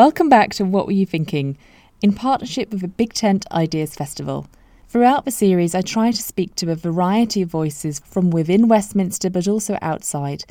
[0.00, 1.58] Welcome back to What Were You Thinking?
[2.00, 4.46] in partnership with the Big Tent Ideas Festival.
[4.88, 9.28] Throughout the series, I try to speak to a variety of voices from within Westminster
[9.28, 10.44] but also outside.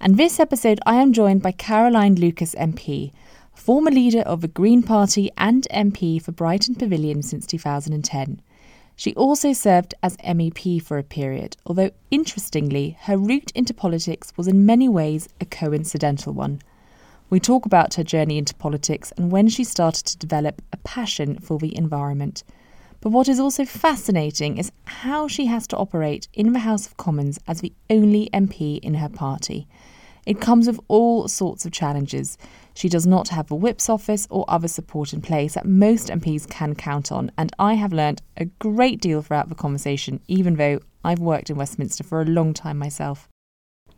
[0.00, 3.10] And this episode, I am joined by Caroline Lucas MP,
[3.52, 8.40] former leader of the Green Party and MP for Brighton Pavilion since 2010.
[8.94, 14.46] She also served as MEP for a period, although interestingly, her route into politics was
[14.46, 16.62] in many ways a coincidental one.
[17.32, 21.38] We talk about her journey into politics and when she started to develop a passion
[21.38, 22.44] for the environment.
[23.00, 26.98] But what is also fascinating is how she has to operate in the House of
[26.98, 29.66] Commons as the only MP in her party.
[30.26, 32.36] It comes with all sorts of challenges.
[32.74, 36.46] She does not have a whip's office or other support in place that most MPs
[36.46, 40.80] can count on, and I have learned a great deal throughout the conversation, even though
[41.02, 43.26] I've worked in Westminster for a long time myself.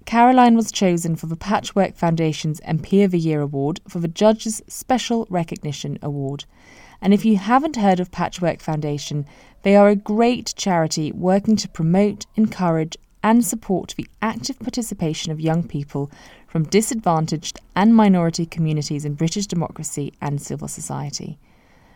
[0.06, 4.62] Caroline was chosen for the Patchwork Foundation's MP of the Year award for the Judges
[4.69, 6.44] Special Recognition Award.
[7.00, 9.25] And if you haven't heard of Patchwork Foundation,
[9.62, 15.41] they are a great charity working to promote, encourage, and support the active participation of
[15.41, 16.10] young people
[16.47, 21.38] from disadvantaged and minority communities in British democracy and civil society.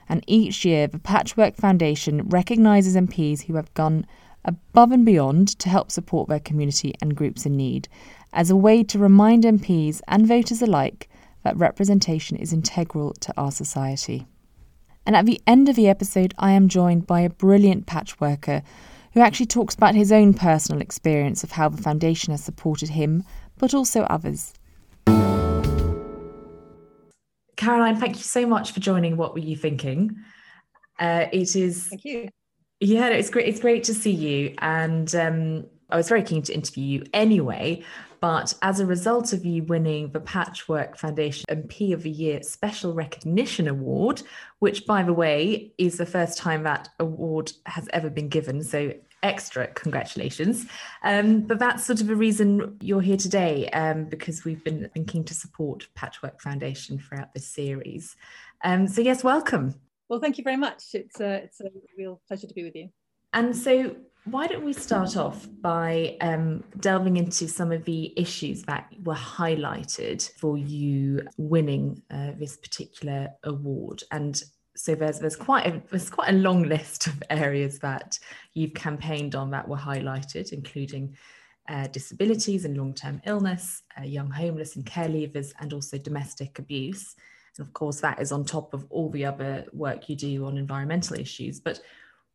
[0.08, 4.06] And each year, the Patchwork Foundation recognises MPs who have gone
[4.48, 7.86] above and beyond to help support their community and groups in need,
[8.32, 11.08] as a way to remind MPs and voters alike
[11.44, 14.26] that representation is integral to our society.
[15.06, 18.62] And at the end of the episode, I am joined by a brilliant patchworker
[19.12, 23.24] who actually talks about his own personal experience of how the foundation has supported him,
[23.58, 24.54] but also others.
[27.56, 29.16] Caroline, thank you so much for joining.
[29.16, 30.14] What were you thinking?
[30.98, 31.88] Uh, it is.
[31.88, 32.28] Thank you.
[32.80, 33.48] Yeah, it's great.
[33.48, 37.82] It's great to see you, and um, I was very keen to interview you anyway.
[38.20, 42.92] But as a result of you winning the Patchwork Foundation MP of the Year Special
[42.92, 44.22] Recognition Award,
[44.58, 48.62] which, by the way, is the first time that award has ever been given.
[48.62, 48.92] So,
[49.22, 50.66] extra congratulations.
[51.03, 55.24] Um, but that's sort of the reason you're here today, um, because we've been, keen
[55.24, 58.16] to support Patchwork Foundation throughout this series.
[58.62, 59.74] Um, so, yes, welcome.
[60.08, 60.84] Well, thank you very much.
[60.94, 62.88] It's a, it's a real pleasure to be with you.
[63.32, 68.62] And so, why don't we start off by um, delving into some of the issues
[68.64, 74.02] that were highlighted for you winning uh, this particular award?
[74.10, 74.42] And
[74.76, 78.18] so there's there's quite a there's quite a long list of areas that
[78.54, 81.16] you've campaigned on that were highlighted, including
[81.68, 87.14] uh, disabilities and long-term illness, uh, young homeless and care leavers, and also domestic abuse.
[87.58, 91.19] Of course, that is on top of all the other work you do on environmental
[91.19, 91.60] issues.
[91.60, 91.80] But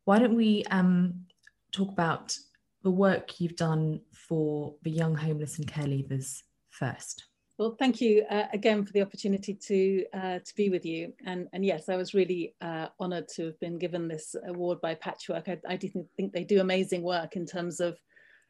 [0.04, 1.24] why don't we um,
[1.72, 2.36] talk about
[2.84, 7.24] the work you've done for the young homeless and care leavers first.
[7.56, 11.12] Well, thank you uh, again for the opportunity to uh, to be with you.
[11.24, 14.94] And, and yes, I was really uh, honoured to have been given this award by
[14.94, 15.48] Patchwork.
[15.48, 17.96] I, I do think they do amazing work in terms of,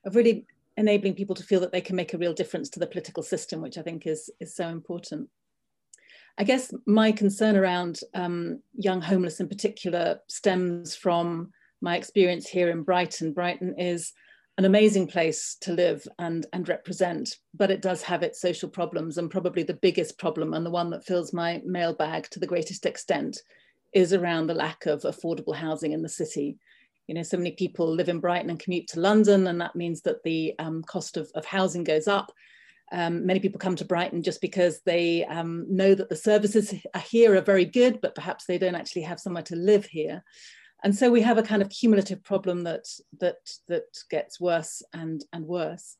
[0.04, 0.46] of really
[0.76, 3.60] enabling people to feel that they can make a real difference to the political system,
[3.60, 5.28] which I think is, is so important.
[6.36, 12.70] I guess my concern around um, young homeless in particular stems from my experience here
[12.70, 13.32] in Brighton.
[13.32, 14.12] Brighton is
[14.58, 19.18] an amazing place to live and, and represent, but it does have its social problems.
[19.18, 22.86] And probably the biggest problem, and the one that fills my mailbag to the greatest
[22.86, 23.38] extent,
[23.92, 26.58] is around the lack of affordable housing in the city.
[27.06, 30.00] You know, so many people live in Brighton and commute to London, and that means
[30.02, 32.32] that the um, cost of, of housing goes up.
[32.92, 36.74] Um, many people come to Brighton just because they um, know that the services
[37.08, 40.22] here are very good, but perhaps they don't actually have somewhere to live here.
[40.84, 42.84] And so we have a kind of cumulative problem that
[43.20, 43.36] that
[43.68, 45.96] that gets worse and and worse.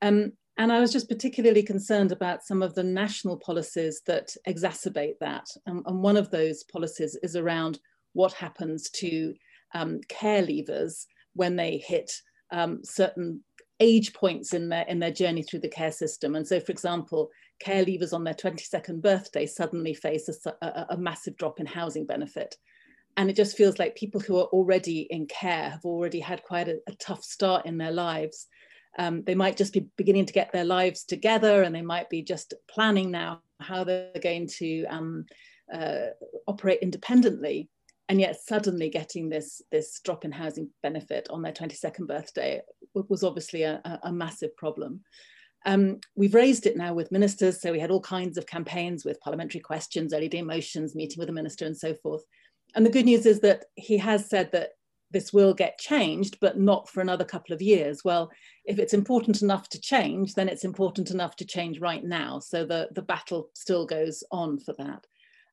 [0.00, 5.18] Um, and I was just particularly concerned about some of the national policies that exacerbate
[5.20, 5.46] that.
[5.66, 7.78] Um, and one of those policies is around
[8.12, 9.34] what happens to
[9.74, 12.12] um, care leavers when they hit
[12.50, 13.42] um, certain
[13.80, 16.34] age points in their in their journey through the care system.
[16.36, 17.30] And so, for example,
[17.60, 22.06] care leavers on their 22nd birthday suddenly face a, a, a massive drop in housing
[22.06, 22.56] benefit
[23.16, 26.68] and it just feels like people who are already in care have already had quite
[26.68, 28.46] a, a tough start in their lives.
[28.98, 32.22] Um, they might just be beginning to get their lives together and they might be
[32.22, 35.24] just planning now how they're going to um,
[35.72, 36.06] uh,
[36.46, 37.68] operate independently.
[38.12, 42.60] And yet suddenly getting this, this drop in housing benefit on their 22nd birthday
[42.92, 45.00] was obviously a, a massive problem.
[45.64, 49.20] Um, we've raised it now with ministers, so we had all kinds of campaigns with
[49.20, 52.22] parliamentary questions, early day motions, meeting with the minister and so forth
[52.74, 54.70] and the good news is that he has said that
[55.10, 58.00] this will get changed, but not for another couple of years.
[58.02, 58.30] Well,
[58.64, 62.38] if it's important enough to change, then it's important enough to change right now.
[62.38, 65.06] So the, the battle still goes on for that.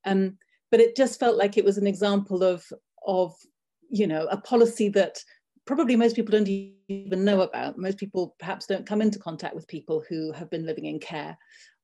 [0.06, 0.38] Um,
[0.71, 2.66] but it just felt like it was an example of,
[3.06, 3.36] of
[3.89, 5.19] you know, a policy that
[5.66, 6.50] probably most people don't
[6.88, 7.77] even know about.
[7.77, 11.38] Most people perhaps don't come into contact with people who have been living in care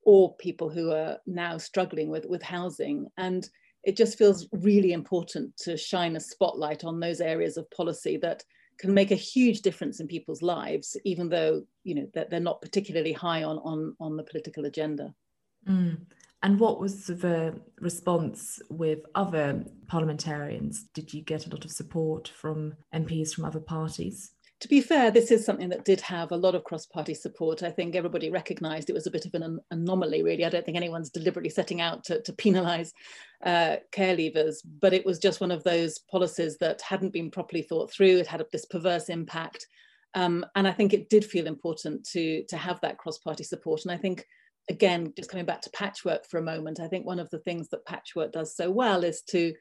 [0.03, 3.07] or people who are now struggling with, with housing.
[3.17, 3.47] And
[3.83, 8.43] it just feels really important to shine a spotlight on those areas of policy that
[8.77, 12.61] can make a huge difference in people's lives, even though you know that they're not
[12.61, 15.13] particularly high on on on the political agenda.
[15.67, 16.05] Mm.
[16.43, 20.85] And what was the response with other parliamentarians?
[20.93, 24.31] Did you get a lot of support from MPs from other parties?
[24.61, 27.61] to be fair, this is something that did have a lot of cross-party support.
[27.61, 30.45] I think everybody recognised it was a bit of an anomaly, really.
[30.45, 32.91] I don't think anyone's deliberately setting out to, to penalise
[33.45, 37.63] uh, care leavers, but it was just one of those policies that hadn't been properly
[37.63, 38.17] thought through.
[38.17, 39.67] It had this perverse impact.
[40.13, 43.81] Um, and I think it did feel important to, to have that cross-party support.
[43.83, 44.25] And I think,
[44.69, 47.69] again, just coming back to patchwork for a moment, I think one of the things
[47.69, 49.53] that patchwork does so well is to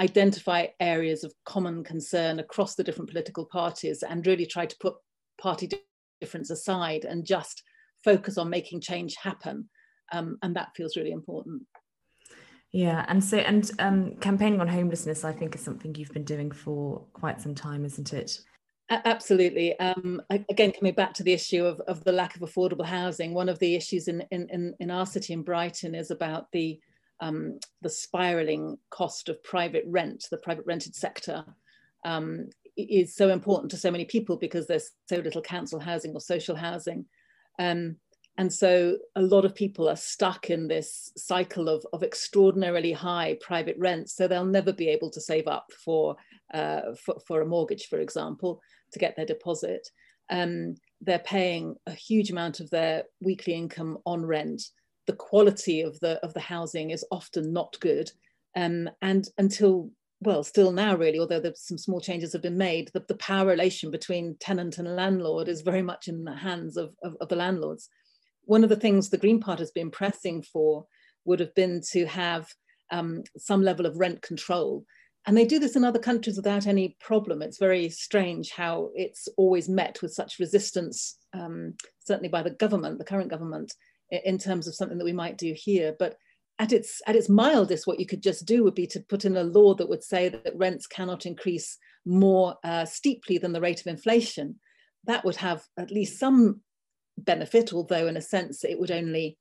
[0.00, 4.94] identify areas of common concern across the different political parties and really try to put
[5.40, 5.68] party
[6.20, 7.62] difference aside and just
[8.04, 9.68] focus on making change happen.
[10.12, 11.62] Um, and that feels really important.
[12.72, 16.50] Yeah, and so and um, campaigning on homelessness, I think, is something you've been doing
[16.50, 18.40] for quite some time, isn't it?
[18.92, 19.78] Absolutely.
[19.78, 23.48] Um, again, coming back to the issue of, of the lack of affordable housing, one
[23.48, 26.78] of the issues in, in, in our city in Brighton is about the
[27.20, 31.44] um, the spiraling cost of private rent, the private rented sector,
[32.04, 36.20] um, is so important to so many people because there's so little council housing or
[36.20, 37.06] social housing.
[37.60, 37.96] Um,
[38.38, 43.36] and so a lot of people are stuck in this cycle of, of extraordinarily high
[43.40, 44.16] private rents.
[44.16, 46.16] So they'll never be able to save up for,
[46.54, 48.60] uh, for, for, a mortgage, for example,
[48.92, 49.86] to get their deposit.
[50.30, 54.62] Um, they're paying a huge amount of their weekly income on rent
[55.06, 58.10] the quality of the of the housing is often not good
[58.56, 59.90] um, and until
[60.20, 63.90] well still now really although some small changes have been made the, the power relation
[63.90, 67.88] between tenant and landlord is very much in the hands of, of, of the landlords
[68.52, 70.84] one of the things the green party has been pressing for
[71.24, 72.46] would have been to have
[72.90, 74.84] um, some level of rent control
[75.26, 77.42] and they do this in other countries without any problem.
[77.42, 82.98] It's very strange how it's always met with such resistance, um, certainly by the government,
[82.98, 83.72] the current government,
[84.10, 85.94] in terms of something that we might do here.
[85.98, 86.16] But
[86.58, 89.36] at its at its mildest, what you could just do would be to put in
[89.36, 93.80] a law that would say that rents cannot increase more uh, steeply than the rate
[93.80, 94.56] of inflation.
[95.04, 96.62] That would have at least some
[97.18, 99.38] benefit, although in a sense it would only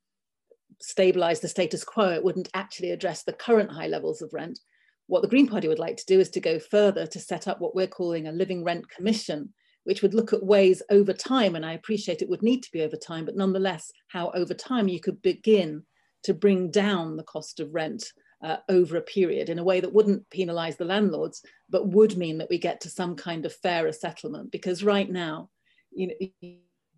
[0.81, 2.09] stabilize the status quo.
[2.09, 4.59] It wouldn't actually address the current high levels of rent.
[5.07, 7.59] What the Green Party would like to do is to go further to set up
[7.59, 9.53] what we're calling a living rent commission,
[9.83, 12.81] which would look at ways over time, and I appreciate it would need to be
[12.81, 15.83] over time, but nonetheless, how over time you could begin
[16.23, 18.05] to bring down the cost of rent
[18.43, 22.37] uh, over a period in a way that wouldn't penalize the landlords, but would mean
[22.37, 24.51] that we get to some kind of fairer settlement.
[24.51, 25.49] Because right now,
[25.91, 26.49] you know,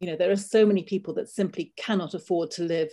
[0.03, 2.89] you know, there are so many people that simply cannot afford to live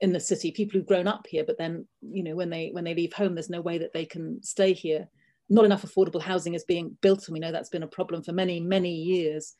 [0.00, 0.50] in the city.
[0.50, 3.34] People who've grown up here, but then, you know, when they when they leave home,
[3.34, 5.08] there's no way that they can stay here
[5.48, 8.32] not enough affordable housing is being built, and we know that's been a problem for
[8.32, 9.54] many, many years.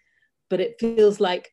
[0.48, 1.52] But it feels like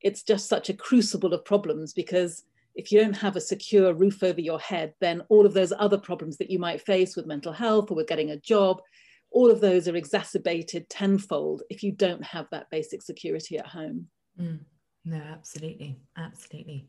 [0.00, 4.22] it's just such a crucible of problems because if you don't have a secure roof
[4.22, 7.52] over your head, then all of those other problems that you might face with mental
[7.52, 8.80] health or with getting a job,
[9.30, 14.06] all of those are exacerbated tenfold if you don't have that basic security at home.
[14.40, 14.60] Mm.
[15.04, 16.86] No, absolutely, absolutely.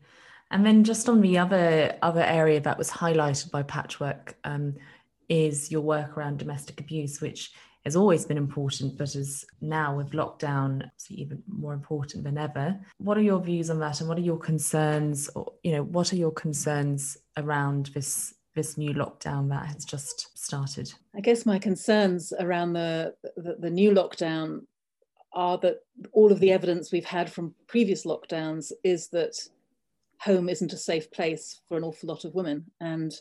[0.50, 4.74] And then just on the other other area that was highlighted by Patchwork, um,
[5.28, 7.52] is your work around domestic abuse, which
[7.84, 12.78] has always been important, but is now with lockdown even more important than ever.
[12.98, 15.28] What are your views on that, and what are your concerns?
[15.34, 20.38] Or you know, what are your concerns around this this new lockdown that has just
[20.38, 20.92] started?
[21.14, 24.62] I guess my concerns around the, the, the new lockdown
[25.34, 25.80] are that
[26.12, 29.36] all of the evidence we've had from previous lockdowns is that
[30.20, 33.14] home isn't a safe place for an awful lot of women, and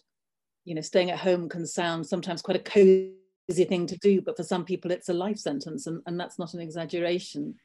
[0.65, 4.37] you know, staying at home can sound sometimes quite a cozy thing to do, but
[4.37, 7.55] for some people it's a life sentence, and, and that's not an exaggeration.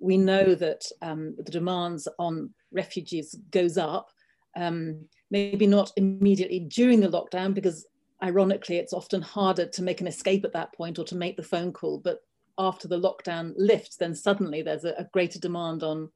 [0.00, 4.10] We know that um, the demands on refugees goes up,
[4.56, 7.86] um, maybe not immediately during the lockdown, because
[8.22, 11.42] ironically it's often harder to make an escape at that point or to make the
[11.42, 12.20] phone call, but
[12.58, 16.10] after the lockdown lifts, then suddenly there's a, a greater demand on,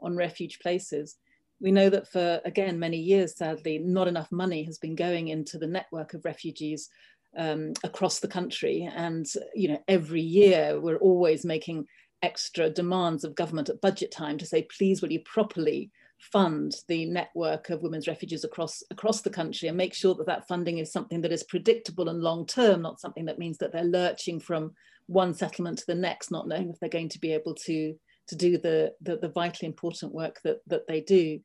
[0.00, 1.16] on refuge places
[1.62, 5.58] we know that for, again, many years, sadly, not enough money has been going into
[5.58, 6.90] the network of refugees
[7.38, 8.90] um, across the country.
[8.94, 11.86] And, you know, every year we're always making
[12.20, 17.06] extra demands of government at budget time to say, please, will you properly fund the
[17.06, 20.92] network of women's refugees across across the country and make sure that that funding is
[20.92, 24.72] something that is predictable and long term not something that means that they're lurching from
[25.12, 27.94] one settlement to the next not knowing if they're going to be able to
[28.28, 31.38] to do the the, the vitally important work that that they do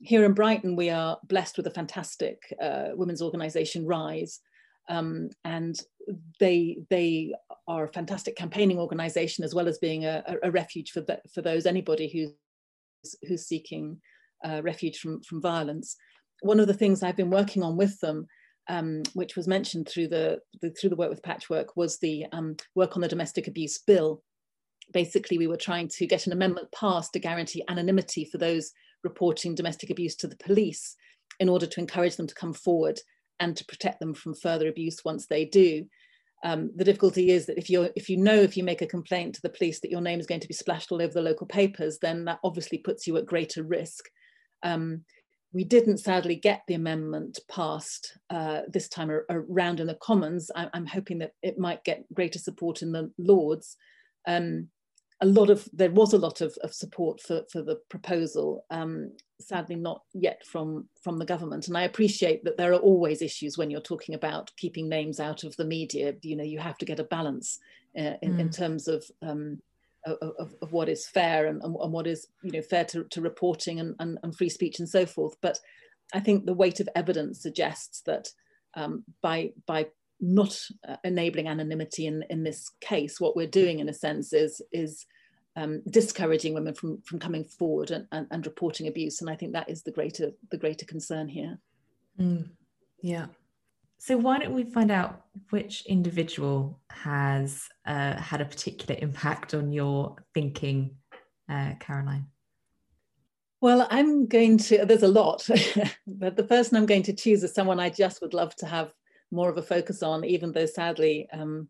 [0.00, 4.40] here in brighton we are blessed with a fantastic uh, women's organization rise
[4.88, 5.80] um, and
[6.40, 7.32] they they
[7.68, 11.42] are a fantastic campaigning organization as well as being a, a refuge for the, for
[11.42, 12.32] those anybody who's
[13.26, 14.00] who's seeking
[14.44, 15.96] uh, refuge from, from violence.
[16.42, 18.26] One of the things I've been working on with them,
[18.70, 22.56] um, which was mentioned through the, the, through the work with Patchwork, was the um,
[22.76, 24.22] work on the domestic abuse bill.
[24.92, 28.70] Basically, we were trying to get an amendment passed to guarantee anonymity for those
[29.02, 30.94] reporting domestic abuse to the police
[31.40, 33.00] in order to encourage them to come forward
[33.40, 35.84] and to protect them from further abuse once they do.
[36.44, 39.34] Um, the difficulty is that if you if you know if you make a complaint
[39.34, 41.46] to the police that your name is going to be splashed all over the local
[41.46, 44.04] papers, then that obviously puts you at greater risk.
[44.62, 45.04] Um,
[45.52, 50.50] we didn't sadly get the amendment passed uh, this time around in the Commons.
[50.54, 53.76] I, am hoping that it might get greater support in the Lords.
[54.26, 54.68] Um,
[55.22, 59.12] a lot of there was a lot of, of support for, for the proposal um,
[59.38, 63.58] sadly not yet from from the government and i appreciate that there are always issues
[63.58, 66.86] when you're talking about keeping names out of the media you know you have to
[66.86, 67.58] get a balance
[67.98, 68.40] uh, in, mm.
[68.40, 69.60] in, terms of, um,
[70.06, 73.80] of, of what is fair and, and, what is you know fair to, to reporting
[73.80, 75.58] and, and, and, free speech and so forth but
[76.14, 78.28] i think the weight of evidence suggests that
[78.74, 79.86] um, by by
[80.20, 84.60] not uh, enabling anonymity in, in this case, what we're doing in a sense is,
[84.72, 85.06] is
[85.56, 89.20] um, discouraging women from, from coming forward and, and, and, reporting abuse.
[89.20, 91.58] And I think that is the greater, the greater concern here.
[92.20, 92.50] Mm,
[93.02, 93.26] yeah.
[94.02, 99.72] So why don't we find out which individual has uh, had a particular impact on
[99.72, 100.96] your thinking,
[101.50, 102.24] uh, Caroline?
[103.60, 105.46] Well, I'm going to, there's a lot,
[106.06, 108.90] but the person I'm going to choose is someone I just would love to have
[109.30, 111.68] more of a focus on, even though sadly, um,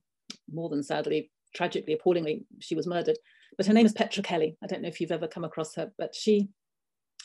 [0.48, 3.18] more than sadly, tragically, appallingly, she was murdered.
[3.56, 4.56] But her name is Petra Kelly.
[4.62, 6.48] I don't know if you've ever come across her, but she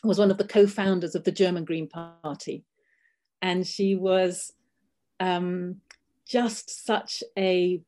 [0.03, 2.65] was one of the co-founders of the German Green Party.
[3.43, 4.51] And she was
[5.19, 5.81] um,
[6.27, 7.81] just such a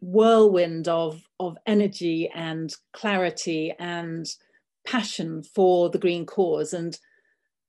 [0.00, 4.26] whirlwind of, of energy and clarity and
[4.86, 6.72] passion for the green cause.
[6.72, 6.98] And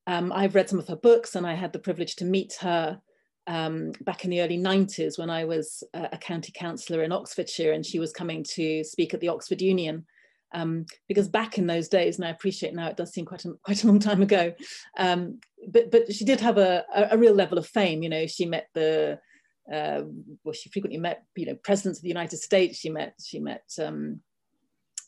[0.05, 3.01] um, I've read some of her books and I had the privilege to meet her
[3.47, 7.85] um, back in the early 90s when I was a county councillor in Oxfordshire and
[7.85, 10.05] she was coming to speak at the Oxford Union.
[10.53, 13.53] Um, because back in those days, and I appreciate now it does seem quite a,
[13.63, 14.53] quite a long time ago,
[14.97, 15.39] um,
[15.69, 18.01] but, but she did have a, a, a, real level of fame.
[18.01, 19.19] You know, she met the,
[19.71, 20.01] uh,
[20.43, 22.79] well, she frequently met, you know, presidents of the United States.
[22.79, 24.21] She met, she met, um,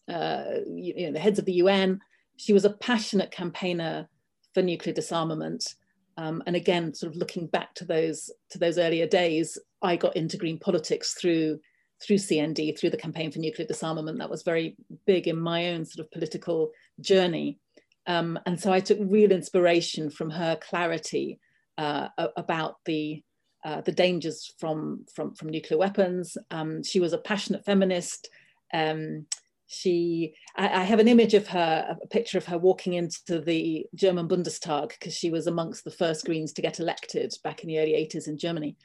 [0.09, 1.99] uh, you, you know, the heads of the UN.
[2.37, 4.09] She was a passionate campaigner
[4.53, 5.75] for nuclear disarmament.
[6.17, 10.17] Um, and again, sort of looking back to those to those earlier days, I got
[10.17, 11.59] into green politics through
[12.01, 14.19] through CND, through the campaign for nuclear disarmament.
[14.19, 14.75] That was very
[15.05, 17.59] big in my own sort of political journey.
[18.07, 21.39] Um, and so I took real inspiration from her clarity
[21.77, 23.23] uh, about the
[23.65, 26.37] uh, the dangers from from from nuclear weapons.
[26.49, 28.29] Um, she was a passionate feminist.
[28.73, 29.25] Um,
[29.69, 33.85] she I, I, have an image of her a picture of her walking into the
[33.93, 37.77] german bundestag because she was amongst the first greens to get elected back in the
[37.77, 38.75] early 80s in germany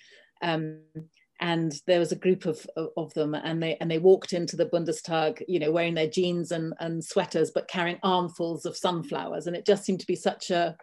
[0.42, 0.80] um,
[1.41, 4.67] and there was a group of, of, them and they and they walked into the
[4.67, 9.57] bundestag you know wearing their jeans and, and sweaters but carrying armfuls of sunflowers and
[9.57, 10.76] it just seemed to be such a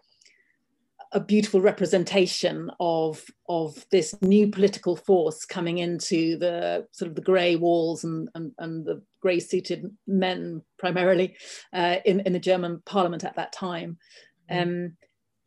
[1.14, 7.22] a beautiful representation of of this new political force coming into the sort of the
[7.22, 11.36] grey walls and, and, and the grey suited men primarily
[11.74, 13.98] uh, in, in the German parliament at that time.
[14.50, 14.62] Mm.
[14.62, 14.94] Um,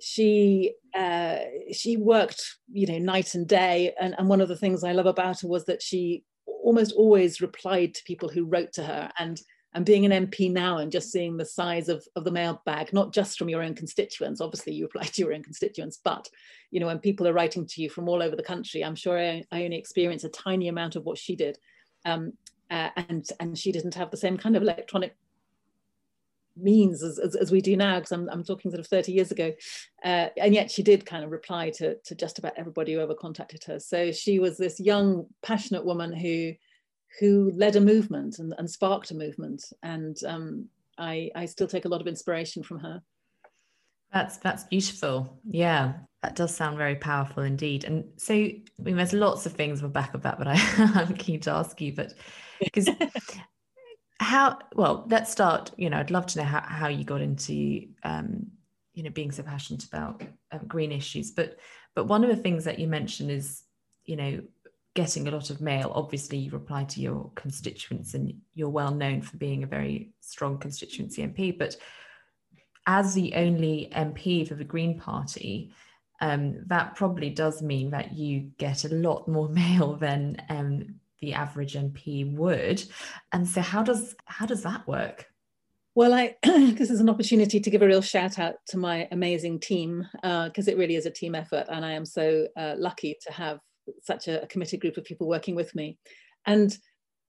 [0.01, 1.39] she uh,
[1.73, 5.07] she worked you know night and day and, and one of the things I love
[5.07, 6.25] about her was that she
[6.63, 9.41] almost always replied to people who wrote to her and
[9.75, 13.13] and being an MP now and just seeing the size of, of the mailbag, not
[13.13, 16.29] just from your own constituents, obviously you apply to your own constituents, but
[16.71, 19.19] you know, when people are writing to you from all over the country, I'm sure
[19.19, 21.59] I, I only experience a tiny amount of what she did.
[22.05, 22.35] Um,
[22.71, 25.17] uh, and, and she didn't have the same kind of electronic
[26.57, 29.31] means as, as, as we do now, because I'm, I'm talking sort of 30 years
[29.31, 29.53] ago.
[30.05, 33.15] Uh, and yet she did kind of reply to, to just about everybody who ever
[33.15, 33.79] contacted her.
[33.79, 36.53] So she was this young, passionate woman who
[37.21, 39.65] who led a movement and, and sparked a movement.
[39.83, 40.69] And um,
[40.99, 43.03] I, I still take a lot of inspiration from her.
[44.13, 45.41] That's that's beautiful.
[45.49, 47.85] Yeah, that does sound very powerful indeed.
[47.85, 50.55] And so, I mean, there's lots of things on the back of that, but I,
[50.95, 51.93] I'm keen to ask you.
[51.93, 52.15] But
[52.61, 52.89] because
[54.21, 57.87] how well let's start you know i'd love to know how, how you got into
[58.05, 58.47] um,
[58.95, 61.31] you know being so passionate about um, green issues.
[61.33, 61.59] But
[61.95, 63.65] but one of the things that you mentioned is
[64.07, 64.41] you know
[64.95, 65.93] getting a lot of mail.
[65.95, 70.57] Obviously you reply to your constituents and you're well known for being a very strong
[70.59, 71.77] constituency mp but
[72.87, 75.73] as the only mp for the green party
[76.21, 81.35] um, that probably does mean that you get a lot more mail than um, the
[81.35, 82.83] average mp would.
[83.33, 85.27] And so how does how does that work?
[85.95, 89.61] Well, I this is an opportunity to give a real shout out to my amazing
[89.61, 93.17] team because uh, it really is a team effort, and I am so uh, lucky
[93.27, 93.61] to have
[94.03, 95.99] such a, a, committed group of people working with me.
[96.47, 96.77] And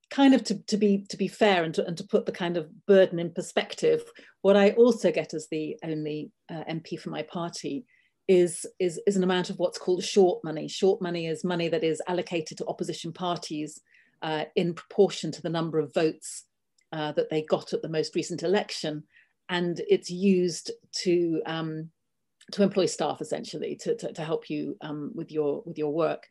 [0.09, 2.57] kind of to, to be to be fair and to, and to put the kind
[2.57, 4.03] of burden in perspective,
[4.41, 7.85] what I also get as the only uh, MP for my party
[8.27, 10.67] is, is, is an amount of what's called short money.
[10.67, 13.81] Short money is money that is allocated to opposition parties
[14.21, 16.45] uh, in proportion to the number of votes
[16.91, 19.03] uh, that they got at the most recent election.
[19.49, 20.71] And it's used
[21.03, 21.89] to, um,
[22.51, 26.27] to employ staff essentially to, to, to help you um, with, your, with your work.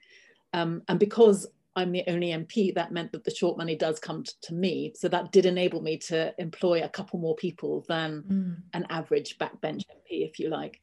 [0.52, 1.46] Um, and because
[1.76, 4.92] I'm the only MP, that meant that the short money does come to me.
[4.96, 8.56] So that did enable me to employ a couple more people than mm.
[8.72, 10.80] an average backbench MP, if you like.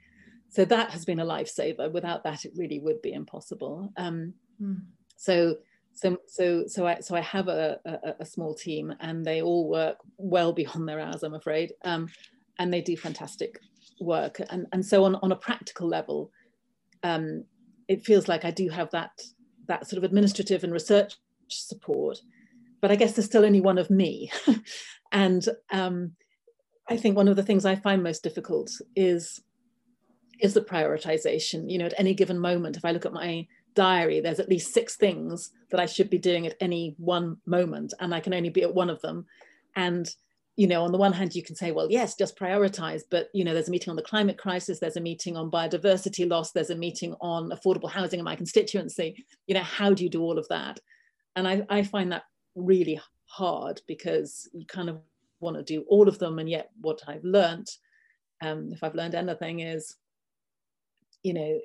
[0.51, 1.89] So that has been a lifesaver.
[1.91, 3.91] Without that, it really would be impossible.
[3.95, 4.81] Um, mm.
[5.15, 5.55] So
[5.93, 9.69] so so so I so I have a, a, a, small team and they all
[9.69, 12.09] work well beyond their hours, I'm afraid, um,
[12.59, 13.59] and they do fantastic
[14.01, 14.41] work.
[14.49, 16.31] And and so on on a practical level,
[17.03, 17.45] um,
[17.87, 19.11] it feels like I do have that
[19.67, 21.15] that sort of administrative and research
[21.47, 22.19] support,
[22.81, 24.31] but I guess there's still only one of me,
[25.13, 26.11] and um,
[26.89, 29.41] I think one of the things I find most difficult is
[30.41, 31.69] is the prioritization.
[31.69, 34.73] You know, at any given moment, if I look at my diary, there's at least
[34.73, 38.49] six things that I should be doing at any one moment, and I can only
[38.49, 39.25] be at one of them.
[39.75, 40.09] And
[40.57, 43.43] you know, on the one hand, you can say, well, yes, just prioritize, but you
[43.43, 46.69] know, there's a meeting on the climate crisis, there's a meeting on biodiversity loss, there's
[46.69, 49.25] a meeting on affordable housing in my constituency.
[49.47, 50.79] You know, how do you do all of that?
[51.35, 52.23] And I, I find that
[52.55, 54.99] really hard because you kind of
[55.39, 57.67] want to do all of them, and yet what I've learned,
[58.41, 59.95] um, if I've learned anything, is
[61.23, 61.59] you know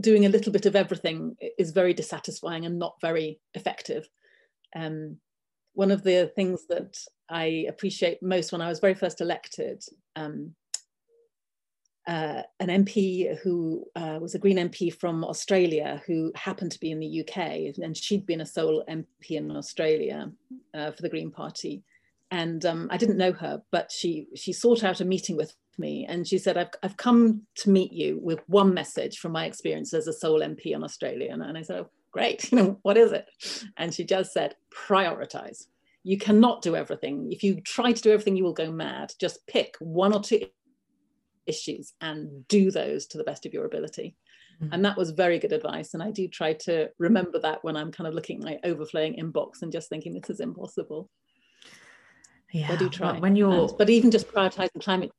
[0.00, 4.08] doing a little bit of everything is very dissatisfying and not very effective.
[4.74, 5.18] Um,
[5.74, 6.96] one of the things that
[7.28, 9.82] I appreciate most when I was very first elected,
[10.16, 10.54] um,
[12.06, 16.90] uh, an MP who uh, was a Green MP from Australia who happened to be
[16.90, 20.30] in the UK, and she'd been a sole MP in Australia
[20.74, 21.82] uh, for the Green Party.
[22.30, 26.06] And um, I didn't know her, but she she sought out a meeting with me
[26.08, 29.92] and she said, I've, I've come to meet you with one message from my experience
[29.94, 31.30] as a sole MP on Australia.
[31.32, 33.26] And, and I said, oh, great, you know, what is it?
[33.76, 35.66] And she just said, prioritize.
[36.02, 37.32] You cannot do everything.
[37.32, 39.12] If you try to do everything, you will go mad.
[39.18, 40.42] Just pick one or two
[41.46, 44.16] issues and do those to the best of your ability.
[44.62, 44.72] Mm-hmm.
[44.72, 45.94] And that was very good advice.
[45.94, 49.16] And I do try to remember that when I'm kind of looking at my overflowing
[49.16, 51.08] inbox and just thinking this is impossible.
[52.52, 53.18] Yeah, I do try.
[53.18, 55.10] when you're, and, but even just prioritizing climate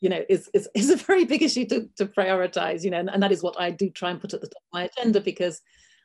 [0.00, 3.10] you know, is, is, is a very big issue to, to prioritize, you know, and,
[3.10, 5.20] and that is what I do try and put at the top of my agenda
[5.20, 5.60] because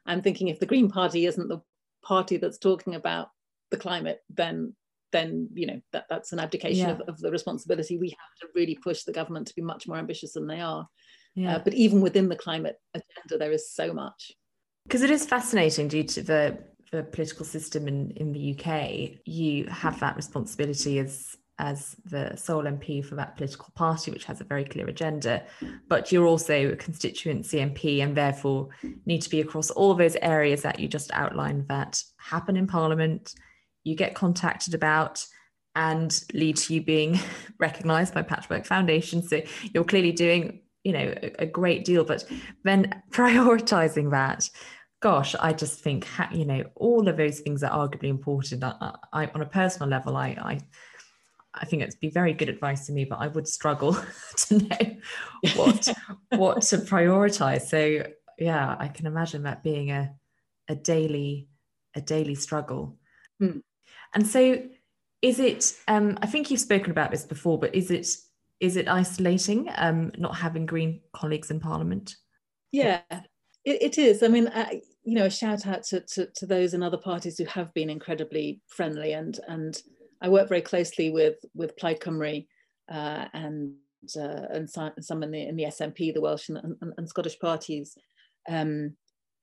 [0.06, 1.62] I'm thinking if the Green Party isn't the
[2.04, 3.30] party that's talking about
[3.72, 4.76] the climate, then
[5.12, 6.92] then you know that that's an abdication yeah.
[6.92, 7.98] of, of, the responsibility.
[7.98, 10.88] We have to really push the government to be much more ambitious than they are.
[11.36, 11.56] Yeah.
[11.56, 14.32] Uh, but even within the climate agenda, there is so much.
[14.86, 16.58] Because it is fascinating due to the
[16.92, 22.64] the political system in, in the UK, you have that responsibility as as the sole
[22.64, 25.44] MP for that political party, which has a very clear agenda,
[25.88, 28.70] but you're also a constituency MP and therefore
[29.06, 33.34] need to be across all those areas that you just outlined that happen in Parliament,
[33.84, 35.26] you get contacted about,
[35.76, 37.20] and lead to you being
[37.60, 39.22] recognised by Patchwork Foundation.
[39.22, 39.42] So
[39.74, 42.26] you're clearly doing, you know, a, a great deal, but
[42.64, 44.50] then prioritising that
[45.02, 48.64] gosh, I just think, you know, all of those things are arguably important.
[48.64, 50.60] I, I, on a personal level, I, I
[51.56, 53.94] I think it'd be very good advice to me, but I would struggle
[54.38, 54.98] to know
[55.56, 55.88] what
[56.30, 57.62] what to prioritize.
[57.62, 58.06] So
[58.38, 60.14] yeah, I can imagine that being a
[60.68, 61.48] a daily
[61.96, 62.98] a daily struggle.
[63.42, 63.62] Mm.
[64.14, 64.64] And so
[65.22, 68.08] is it um, I think you've spoken about this before, but is it
[68.60, 72.16] is it isolating um, not having green colleagues in parliament?
[72.72, 73.02] Yeah,
[73.64, 74.24] it, it is.
[74.24, 74.70] I mean, uh,
[75.04, 77.90] you know, a shout out to, to, to those in other parties who have been
[77.90, 79.82] incredibly friendly and and
[80.22, 82.46] I work very closely with with Plaid Cymru
[82.92, 83.74] uh, and
[84.16, 87.98] uh, and some in the in the SNP, the Welsh and, and, and Scottish parties,
[88.50, 88.96] um,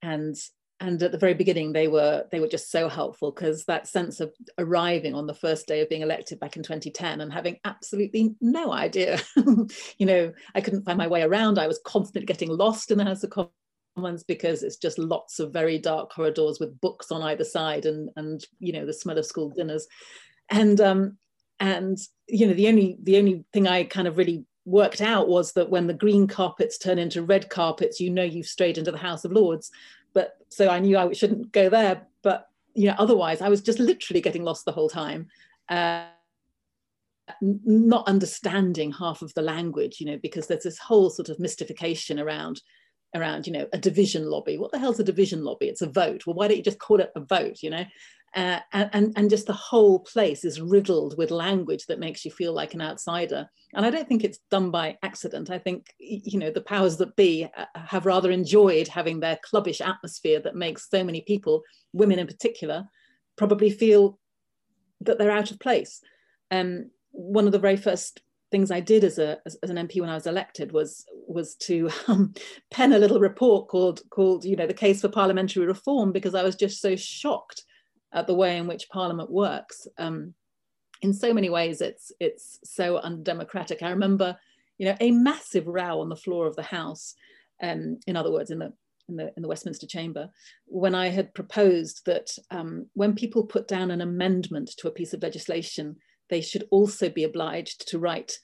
[0.02, 0.36] and
[0.82, 4.18] and at the very beginning they were they were just so helpful because that sense
[4.18, 8.34] of arriving on the first day of being elected back in 2010 and having absolutely
[8.40, 9.20] no idea
[9.98, 11.58] you know i couldn't find my way around.
[11.58, 13.32] I was constantly getting lost in the house of
[13.96, 18.10] commons because it's just lots of very dark corridors with books on either side and
[18.16, 19.86] and you know the smell of school dinners
[20.50, 21.16] and um
[21.60, 25.52] and you know the only the only thing i kind of really worked out was
[25.52, 28.98] that when the green carpets turn into red carpets you know you've strayed into the
[28.98, 29.70] house of lords
[30.14, 32.06] but so I knew I shouldn't go there.
[32.22, 35.28] But you know, otherwise, I was just literally getting lost the whole time.
[35.68, 36.06] Uh,
[37.40, 42.18] not understanding half of the language, you know, because there's this whole sort of mystification
[42.18, 42.60] around
[43.14, 44.58] around, you know, a division lobby.
[44.58, 45.66] What the hell's a division lobby?
[45.66, 46.26] It's a vote.
[46.26, 47.84] Well, why don't you just call it a vote, you know?
[48.34, 52.54] Uh, and, and just the whole place is riddled with language that makes you feel
[52.54, 53.46] like an outsider.
[53.74, 55.50] And I don't think it's done by accident.
[55.50, 59.86] I think, you know, the powers that be uh, have rather enjoyed having their clubbish
[59.86, 62.88] atmosphere that makes so many people, women in particular,
[63.36, 64.18] probably feel
[65.02, 66.00] that they're out of place.
[66.50, 70.00] Um, one of the very first things I did as, a, as, as an MP
[70.00, 72.34] when I was elected was, was to um,
[72.70, 76.44] pen a little report called, called, you know, the case for parliamentary reform, because I
[76.44, 77.64] was just so shocked
[78.12, 79.88] at the way in which Parliament works.
[79.98, 80.34] Um,
[81.00, 83.82] in so many ways, it's it's so undemocratic.
[83.82, 84.36] I remember,
[84.78, 87.14] you know, a massive row on the floor of the House.
[87.60, 88.72] Um, in other words, in the
[89.08, 90.30] in the, in the Westminster Chamber,
[90.66, 95.12] when I had proposed that um, when people put down an amendment to a piece
[95.12, 95.96] of legislation,
[96.30, 98.38] they should also be obliged to write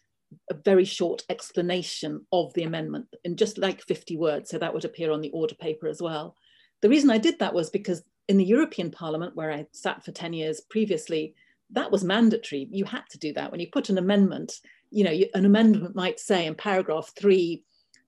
[0.50, 4.50] a very short explanation of the amendment in just like 50 words.
[4.50, 6.36] So that would appear on the order paper as well.
[6.82, 10.12] The reason I did that was because in the European Parliament, where I sat for
[10.12, 11.34] 10 years previously,
[11.70, 12.68] that was mandatory.
[12.70, 13.50] You had to do that.
[13.50, 14.60] When you put an amendment,
[14.90, 17.64] you know, an amendment might say in paragraph three,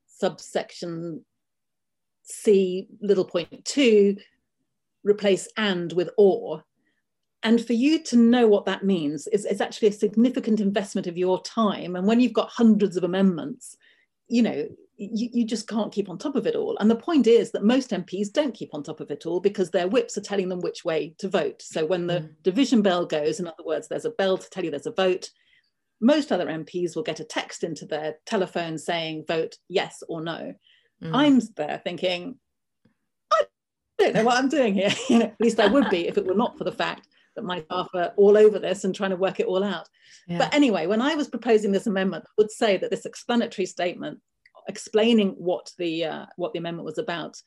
[0.07, 1.25] subsection
[2.23, 4.17] C, little point two,
[5.03, 6.65] replace and with or.
[7.43, 11.17] And for you to know what that means is, is actually a significant investment of
[11.17, 11.97] your time.
[11.97, 13.77] And when you've got hundreds of amendments,
[14.29, 16.77] you know, you, you just can't keep on top of it all.
[16.79, 19.71] And the point is that most MPs don't keep on top of it all because
[19.71, 21.63] their whips are telling them which way to vote.
[21.63, 22.31] So when the mm.
[22.43, 25.31] division bell goes, in other words, there's a bell to tell you there's a vote,
[26.03, 30.53] most other MPs will get a text into their telephone saying vote yes or no.
[31.03, 31.15] Mm.
[31.15, 32.39] I'm there thinking,
[33.33, 33.45] I
[33.99, 34.93] don't know what I'm doing here.
[35.09, 37.09] you know, at least I would be if it were not for the fact
[37.45, 39.89] my staff are all over this and trying to work it all out.
[40.27, 40.39] Yeah.
[40.39, 44.21] But anyway, when I was proposing this amendment, I would say that this explanatory statement
[44.69, 47.41] explaining what the uh, what the amendment was about,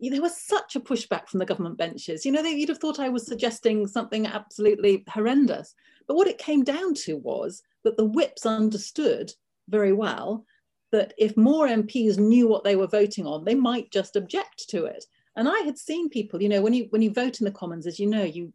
[0.00, 2.24] there was such a pushback from the government benches.
[2.24, 5.74] You know, they, you'd have thought I was suggesting something absolutely horrendous.
[6.06, 9.32] But what it came down to was that the whips understood
[9.68, 10.44] very well
[10.92, 14.86] that if more MPs knew what they were voting on, they might just object to
[14.86, 15.04] it.
[15.36, 17.86] And I had seen people, you know, when you when you vote in the Commons,
[17.86, 18.52] as you know, you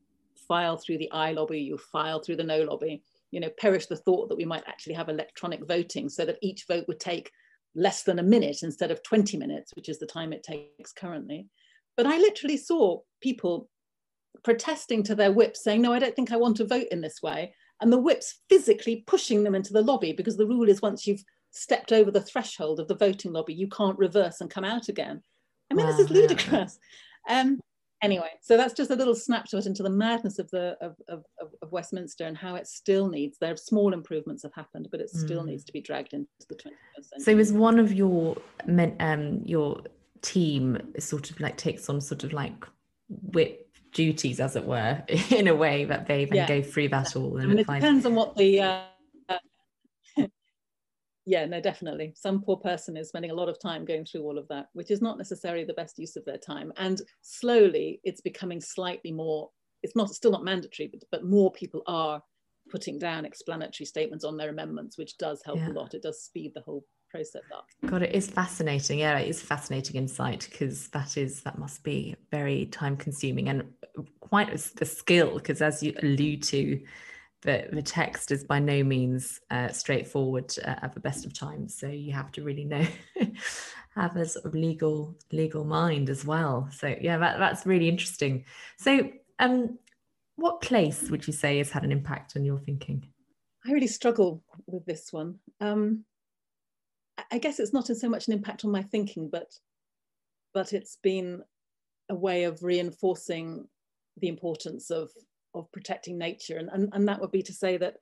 [0.47, 3.03] file through the aye lobby, you file through the no lobby.
[3.31, 6.65] You know, perish the thought that we might actually have electronic voting so that each
[6.67, 7.31] vote would take
[7.75, 11.47] less than a minute instead of 20 minutes, which is the time it takes currently.
[11.97, 13.69] But I literally saw people
[14.43, 17.21] protesting to their whips saying, no, I don't think I want to vote in this
[17.21, 17.53] way.
[17.81, 21.23] And the whips physically pushing them into the lobby because the rule is once you've
[21.51, 25.21] stepped over the threshold of the voting lobby, you can't reverse and come out again.
[25.69, 26.79] I mean, wow, this is ludicrous.
[27.27, 27.41] Yeah.
[27.41, 27.59] Um,
[28.01, 31.23] anyway, so that's just a little snapshot into the madness of the of, of,
[31.61, 33.37] of, Westminster and how it still needs.
[33.39, 35.47] There are small improvements have happened, but it still mm.
[35.47, 37.23] needs to be dragged into the 21st century.
[37.23, 38.37] So, is one of your
[38.99, 39.81] um your
[40.21, 42.65] team sort of like takes on sort of like
[43.09, 46.47] whip duties, as it were, in a way that they then yeah.
[46.47, 47.37] go through that all.
[47.37, 48.81] And mean, it depends on what the uh,
[51.25, 52.13] yeah no definitely.
[52.15, 54.91] Some poor person is spending a lot of time going through all of that which
[54.91, 56.71] is not necessarily the best use of their time.
[56.77, 59.49] And slowly it's becoming slightly more
[59.83, 62.21] it's not still not mandatory but, but more people are
[62.69, 65.69] putting down explanatory statements on their amendments which does help yeah.
[65.69, 65.93] a lot.
[65.93, 67.65] It does speed the whole process up.
[67.85, 68.99] God it is fascinating.
[68.99, 73.63] Yeah it is fascinating insight because that is that must be very time consuming and
[74.19, 76.81] quite a skill because as you allude to
[77.45, 81.77] the, the text is by no means uh, straightforward uh, at the best of times.
[81.77, 82.85] So you have to really know,
[83.95, 86.67] have a sort of legal legal mind as well.
[86.71, 88.45] So yeah, that, that's really interesting.
[88.77, 89.77] So um,
[90.35, 93.07] what place would you say has had an impact on your thinking?
[93.65, 95.39] I really struggle with this one.
[95.61, 96.03] Um,
[97.31, 99.53] I guess it's not so much an impact on my thinking, but
[100.53, 101.43] but it's been
[102.09, 103.67] a way of reinforcing
[104.17, 105.11] the importance of
[105.55, 106.57] of protecting nature.
[106.57, 107.95] And, and, and that would be to say that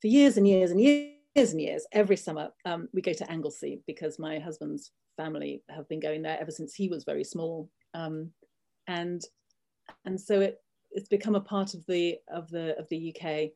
[0.00, 3.82] for years and years and years and years, every summer um, we go to Anglesey
[3.86, 7.70] because my husband's family have been going there ever since he was very small.
[7.94, 8.30] Um,
[8.86, 9.22] and
[10.04, 13.50] and so it it's become a part of the of the of the UK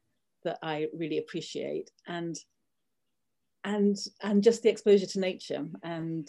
[0.44, 2.36] that I really appreciate and
[3.64, 6.28] and and just the exposure to nature and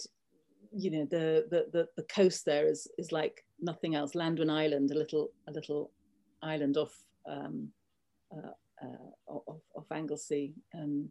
[0.72, 4.92] you know the the the, the coast there is is like nothing else Llanddwyn Island
[4.92, 5.92] a little a little
[6.42, 6.94] island off
[7.28, 7.70] um,
[8.36, 8.52] uh,
[8.84, 11.10] uh, of, of Anglesey um,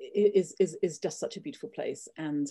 [0.00, 2.08] is, is is just such a beautiful place.
[2.16, 2.48] And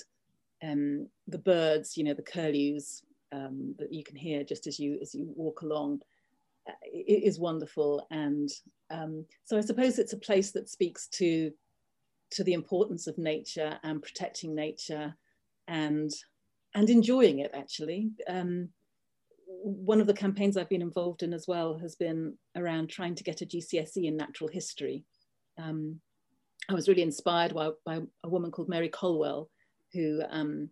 [0.63, 4.97] um, the birds you know the curlews um, that you can hear just as you
[5.01, 6.01] as you walk along
[6.67, 8.07] uh, is wonderful.
[8.11, 8.49] And
[8.89, 11.51] um, so I suppose it's a place that speaks to
[12.31, 15.15] to the importance of nature and protecting nature
[15.67, 16.11] and
[16.75, 18.11] and enjoying it actually.
[18.27, 18.69] Um,
[19.61, 23.23] one of the campaigns I've been involved in as well has been around trying to
[23.23, 25.03] get a GCSE in natural history
[25.57, 25.99] um,
[26.69, 29.49] I was really inspired by, by, a woman called Mary Colwell
[29.93, 30.69] who um,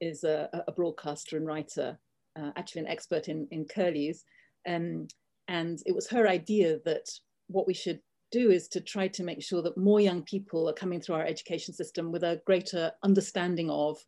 [0.00, 1.98] is a, a, broadcaster and writer
[2.38, 4.24] uh, actually an expert in, in curlews
[4.68, 5.08] um,
[5.48, 7.08] and it was her idea that
[7.48, 10.74] what we should do is to try to make sure that more young people are
[10.74, 13.98] coming through our education system with a greater understanding of,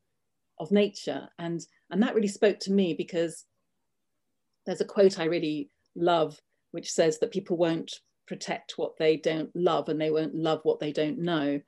[0.58, 1.28] of nature.
[1.38, 3.46] And, and that really spoke to me because
[4.66, 6.38] there's a quote I really love,
[6.72, 7.92] which says that people won't
[8.26, 11.60] protect what they don't love and they won't love what they don't know.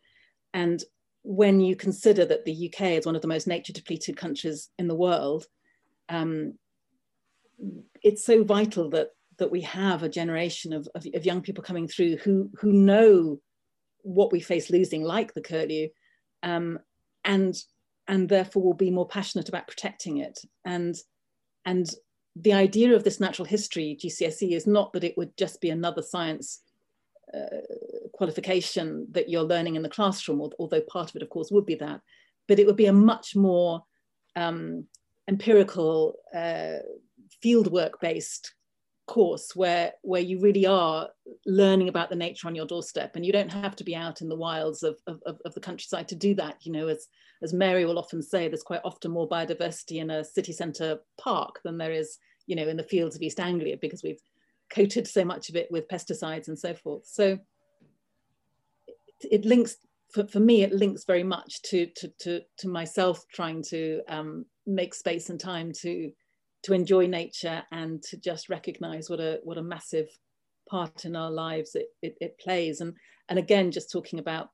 [0.55, 0.83] And
[1.23, 4.89] when you consider that the UK is one of the most nature depleted countries in
[4.89, 5.47] the world,
[6.09, 6.55] um,
[8.03, 11.89] it's so vital that that we have a generation of, of, of, young people coming
[11.89, 13.41] through who, who know
[14.03, 15.89] what we face losing, like the curlew,
[16.43, 16.79] um,
[17.25, 17.57] and,
[18.07, 20.39] and therefore will be more passionate about protecting it.
[20.65, 20.95] And,
[21.65, 21.89] and
[22.37, 26.03] the idea of this natural history GCSE is not that it would just be another
[26.03, 26.61] science
[27.35, 27.61] uh,
[28.13, 31.75] qualification that you're learning in the classroom, although part of it, of course, would be
[31.77, 32.01] that,
[32.49, 33.83] but it would be a much more
[34.37, 34.85] um,
[35.29, 36.79] empirical, uh,
[37.43, 38.55] fieldwork based
[39.13, 41.09] course where where you really are
[41.45, 44.29] learning about the nature on your doorstep and you don't have to be out in
[44.29, 46.57] the wilds of, of, of the countryside to do that.
[46.63, 47.09] You know as
[47.43, 51.61] as mary will often say there's quite often more biodiversity in a city centre park
[51.65, 54.23] than there is you know in the fields of east anglia because we've
[54.75, 57.07] coated so much of it with pesticides and so forth.
[57.07, 57.39] So
[58.87, 58.97] it,
[59.31, 59.77] it links
[60.15, 64.47] for, for me it links very much to to to, to myself trying to um,
[64.67, 66.11] make space and time to
[66.65, 70.09] to enjoy nature and to just recognize what a what a massive
[70.71, 72.81] part in our lives it, it, it, plays.
[72.81, 72.95] And
[73.29, 74.51] and again just talking about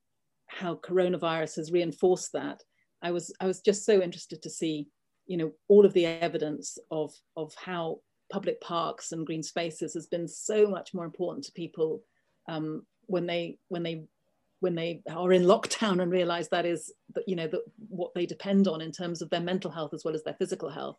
[0.46, 2.62] how coronavirus has reinforced that
[3.02, 4.88] i was i was just so interested to see
[5.26, 8.00] you know all of the evidence of of how
[8.32, 12.02] public parks and green spaces has been so much more important to people
[12.48, 14.04] um, when they when they
[14.60, 18.26] when they are in lockdown and realize that is that you know that what they
[18.26, 20.98] depend on in terms of their mental health as well as their physical health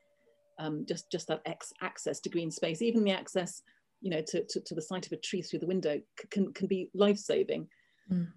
[0.60, 1.42] um, just just that
[1.82, 3.62] access to green space, even the access,
[4.02, 6.68] you know, to, to, to, the sight of a tree through the window can can
[6.68, 7.68] be life saving.
[8.12, 8.28] Mm.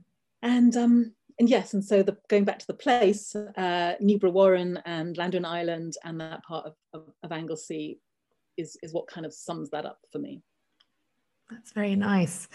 [0.42, 4.80] And um, and yes, and so the, going back to the place, uh, Newborough Warren
[4.84, 8.00] and Llanddwyn Island and that part of, of, of Anglesey
[8.56, 10.42] is is what kind of sums that up for me.
[11.50, 12.48] That's very nice.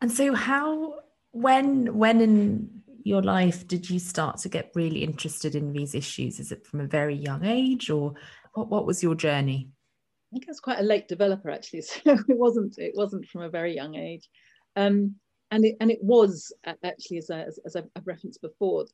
[0.00, 1.00] And so, how
[1.32, 6.38] when when in your life did you start to get really interested in these issues?
[6.38, 8.14] Is it from a very young age, or
[8.52, 9.68] what, what was your journey?
[9.70, 13.42] I think I was quite a late developer actually, so it wasn't it wasn't from
[13.42, 14.28] a very young age,
[14.76, 15.16] um,
[15.50, 16.52] and it and it was
[16.84, 18.86] actually as, as, as I've referenced before,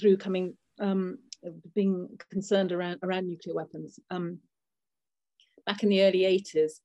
[0.00, 1.18] through coming um,
[1.74, 3.98] being concerned around around nuclear weapons.
[4.10, 4.38] Um,
[5.66, 6.80] back in the early 80s,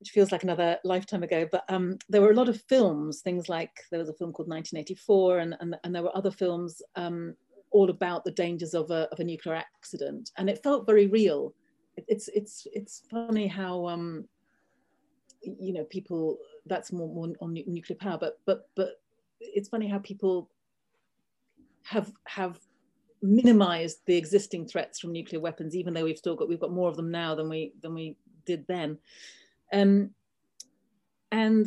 [0.00, 3.48] which feels like another lifetime ago, but um, there were a lot of films, things
[3.48, 7.34] like there was a film called 1984, and, and, and there were other films um,
[7.70, 11.54] all about the dangers of a, of a nuclear accident, and it felt very real.
[11.96, 14.24] it's it's it's funny how um,
[15.42, 19.00] you know people that's more, more on nuclear power, but but but
[19.40, 20.50] it's funny how people
[21.84, 22.58] have have
[23.22, 26.88] minimized the existing threats from nuclear weapons, even though we've still got we've got more
[26.88, 28.98] of them now than we than we did then.
[29.72, 30.10] Um,
[31.30, 31.66] and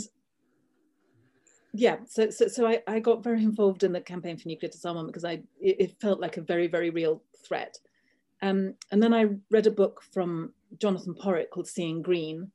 [1.74, 5.10] yeah, so so, so I, I got very involved in the campaign for nuclear disarmament
[5.10, 7.78] because I it, felt like a very very real threat.
[8.42, 12.52] Um, and then I read a book from Jonathan Porritt called Seeing Green,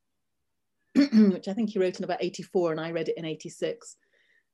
[0.95, 3.97] which I think he wrote in about 84 and I read it in 86.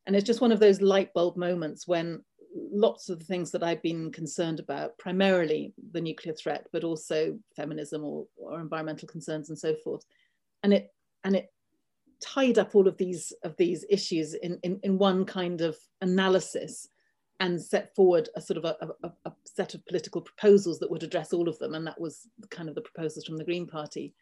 [0.07, 2.23] And it's just one of those light bulb moments when
[2.55, 7.39] lots of the things that I've been concerned about, primarily the nuclear threat, but also
[7.57, 10.05] feminism or, or environmental concerns and so forth.
[10.63, 10.93] And it
[11.25, 11.53] and it
[12.23, 16.89] tied up all of these of these issues in, in, in one kind of analysis
[17.41, 21.03] and set forward a sort of a, a, a, set of political proposals that would
[21.03, 21.75] address all of them.
[21.75, 24.15] And that was kind of the proposals from the Green Party.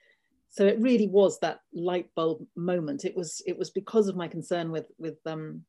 [0.49, 3.05] So it really was that light bulb moment.
[3.05, 5.63] It was it was because of my concern with with um,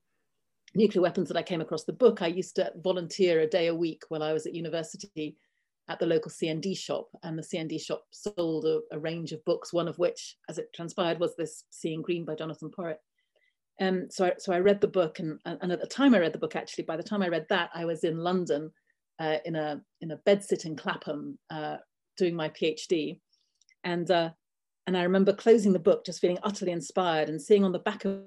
[0.73, 2.21] nuclear weapons that I came across the book.
[2.21, 5.35] I used to volunteer a day a week while I was at university
[5.89, 9.73] at the local CND shop, and the CND shop sold a, a range of books.
[9.73, 12.99] One of which, as it transpired, was this "Seeing Green" by Jonathan Porritt.
[13.79, 16.33] Um, so, I, so I read the book, and, and at the time I read
[16.33, 18.71] the book, actually, by the time I read that, I was in London
[19.19, 21.77] uh, in a in a bedsit in Clapham uh,
[22.17, 23.19] doing my PhD,
[23.83, 24.31] and uh,
[24.87, 28.05] and I remember closing the book just feeling utterly inspired and seeing on the back
[28.05, 28.21] of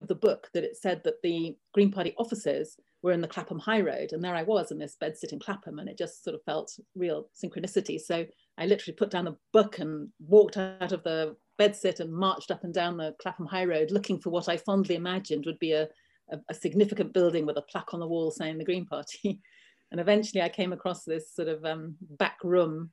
[0.00, 3.80] the book that it said that the Green Party offices were in the Clapham High
[3.80, 4.12] Road.
[4.12, 6.78] And there I was in this bed sitting Clapham, and it just sort of felt
[6.94, 8.00] real synchronicity.
[8.00, 8.26] So
[8.58, 12.50] I literally put down the book and walked out of the bed sit and marched
[12.50, 15.72] up and down the Clapham High Road looking for what I fondly imagined would be
[15.72, 15.88] a,
[16.30, 19.40] a, a significant building with a plaque on the wall saying the Green Party.
[19.90, 22.90] and eventually I came across this sort of um, back room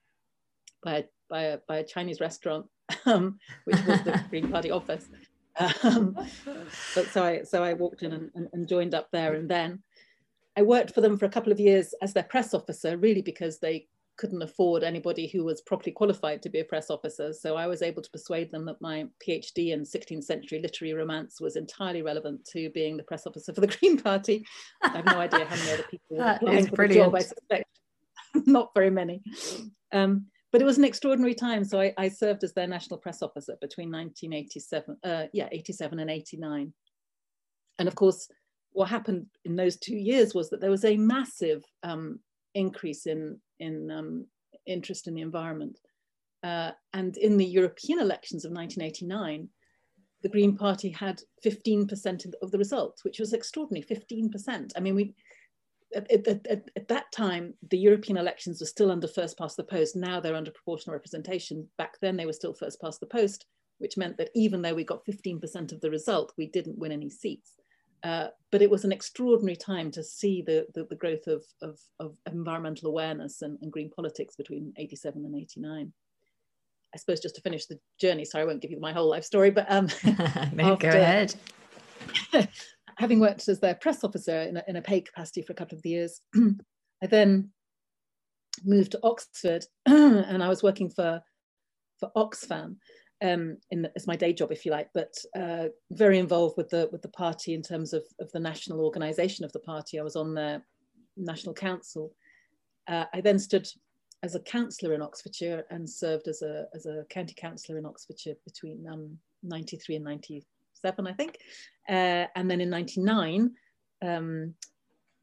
[0.83, 2.65] by, by, a, by a Chinese restaurant
[3.05, 5.05] um, which was the Green Party office.
[5.83, 6.15] Um,
[6.95, 9.83] but so I so I walked in and, and, joined up there, and then
[10.59, 13.59] I worked for them for a couple of years as their press officer, really because
[13.59, 17.31] they couldn't afford anybody who was properly qualified to be a press officer.
[17.31, 21.39] So I was able to persuade them that my PhD in 16th century literary romance
[21.39, 24.45] was entirely relevant to being the press officer for the Green Party.
[24.83, 27.13] I have no idea how many other people were applying for brilliant.
[27.13, 27.21] the job.
[27.21, 27.65] I suspect
[28.45, 29.21] not very many.
[29.93, 31.63] Um, but it was an extraordinary time.
[31.63, 36.09] So I, I, served as their national press officer between 1987, uh, yeah, 87 and
[36.09, 36.73] 89.
[37.77, 38.27] And of course,
[38.71, 42.19] what happened in those two years was that there was a massive um,
[42.53, 44.25] increase in, in um,
[44.65, 45.79] interest in the environment.
[46.43, 49.49] Uh, and in the European elections of 1989,
[50.21, 54.71] the Green Party had 15% of the results, which was extraordinary, 15%.
[54.75, 55.13] I mean, we,
[55.95, 59.63] at, at, at, at, that time, the European elections were still under first past the
[59.63, 59.95] post.
[59.95, 61.67] Now they're under proportional representation.
[61.77, 63.45] Back then, they were still first past the post,
[63.79, 67.09] which meant that even though we got 15% of the result, we didn't win any
[67.09, 67.53] seats.
[68.03, 71.77] Uh, but it was an extraordinary time to see the, the, the growth of, of,
[71.99, 75.91] of, environmental awareness and, and, green politics between 87 and 89.
[76.93, 79.25] I suppose just to finish the journey, sorry, I won't give you my whole life
[79.25, 79.89] story, but um,
[80.53, 81.35] no, after, go ahead.
[82.97, 85.77] having worked as their press officer in a, in a paid capacity for a couple
[85.77, 86.21] of years,
[87.03, 87.49] I then
[88.63, 91.21] moved to Oxford and I was working for,
[91.99, 92.75] for Oxfam
[93.21, 96.89] um, in as my day job, if you like, but uh, very involved with the,
[96.91, 99.99] with the party in terms of, of the national organization of the party.
[99.99, 100.61] I was on the
[101.17, 102.13] national council.
[102.87, 103.67] Uh, I then stood
[104.23, 108.35] as a councillor in Oxfordshire and served as a, as a county councillor in Oxfordshire
[108.45, 111.39] between um, 93 and 90, seven, I think.
[111.87, 113.51] Uh, and then in 99,
[114.01, 114.53] um,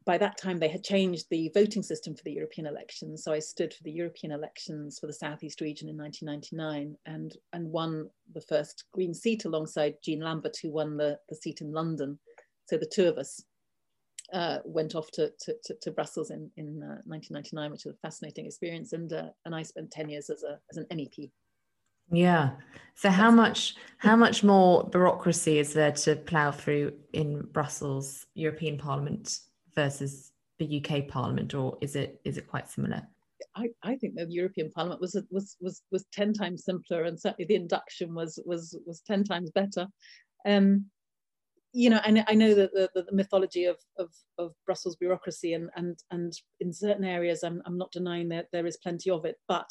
[0.06, 3.24] by that time they had changed the voting system for the European elections.
[3.24, 7.72] So I stood for the European elections for the Southeast region in 1999 and, and
[7.72, 12.20] won the first Green seat alongside Jean Lambert, who won the, the seat in London.
[12.66, 13.42] So the two of us
[14.32, 17.98] uh, went off to, to, to, to Brussels in, in uh, 1999, which was a
[17.98, 18.92] fascinating experience.
[18.92, 21.30] And, uh, and I spent 10 years as, a, as an MEP.
[22.12, 22.50] Yeah.
[22.94, 28.78] So how much how much more bureaucracy is there to plough through in Brussels European
[28.78, 29.40] Parliament
[29.76, 33.02] versus the UK Parliament, or is it is it quite similar?
[33.54, 37.46] I, I think the European Parliament was was was was ten times simpler, and certainly
[37.46, 39.86] the induction was was was ten times better.
[40.46, 40.86] Um,
[41.72, 44.08] you know, I, I know that the, the, mythology of, of,
[44.38, 48.66] of Brussels bureaucracy, and and and in certain areas, I'm I'm not denying that there
[48.66, 49.70] is plenty of it, but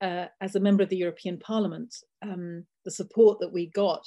[0.00, 4.04] uh, as a member of the European Parliament, um, the support that we got,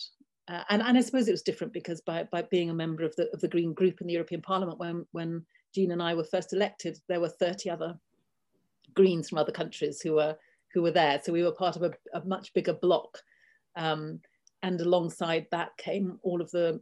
[0.48, 3.16] uh, and, and I suppose it was different because by, by being a member of
[3.16, 6.24] the, of the Green Group in the European Parliament, when, when Jean and I were
[6.24, 7.98] first elected, there were 30 other
[8.94, 10.36] Greens from other countries who were,
[10.74, 11.20] who were there.
[11.24, 13.18] So we were part of a, a much bigger bloc.
[13.76, 14.20] Um,
[14.62, 16.80] and alongside that came all of the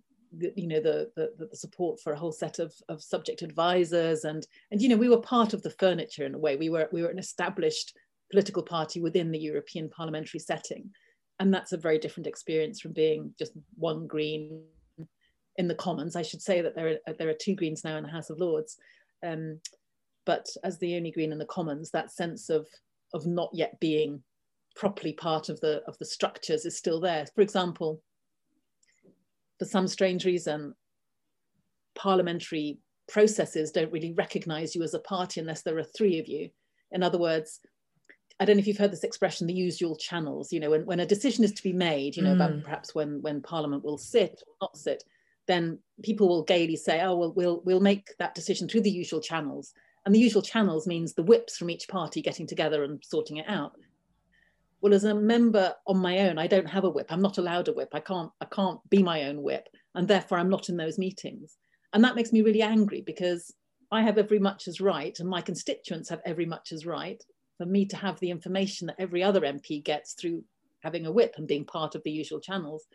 [0.56, 4.48] you know the, the, the support for a whole set of, of subject advisors and
[4.72, 7.04] and you know we were part of the furniture in a way we were we
[7.04, 7.94] were an established
[8.34, 10.90] political party within the European parliamentary setting.
[11.44, 14.64] And that's a very different experience from being just one Green
[15.58, 16.16] in the Commons.
[16.16, 18.40] I should say that there are, there are two Greens now in the House of
[18.40, 18.78] Lords.
[19.28, 19.60] Um,
[20.26, 22.66] but as the only Green in the Commons, that sense of,
[23.14, 24.24] of not yet being
[24.78, 27.26] properly part of the, of the structures is still there.
[27.36, 28.02] For example,
[29.60, 30.74] for some strange reason,
[31.94, 32.78] parliamentary
[33.10, 36.52] processes don't really recognize you as a party unless there are three of you.
[36.94, 37.60] In other words,
[38.40, 41.00] I don't know if you've heard this expression, the usual channels, you know, when, when
[41.00, 42.36] a decision is to be made, you know, mm.
[42.36, 45.04] about perhaps when, when Parliament will sit or not sit,
[45.48, 49.22] then people will gaily say, oh, well, we'll, we'll make that decision through the usual
[49.22, 49.74] channels.
[50.06, 53.46] And the usual channels means the whips from each party getting together and sorting it
[53.48, 53.74] out.
[54.82, 57.08] Well, as a member on my own, I don't have a whip.
[57.10, 57.90] I'm not allowed a whip.
[57.94, 59.70] I can't, I can't be my own whip.
[59.96, 61.58] And therefore I'm not in those meetings.
[61.94, 63.54] And that makes me really angry because
[63.92, 67.24] I have every much as right and my constituents have every much as right
[67.58, 70.44] for me to have the information that every other MP gets through
[70.82, 72.86] having a whip and being part of the usual channels.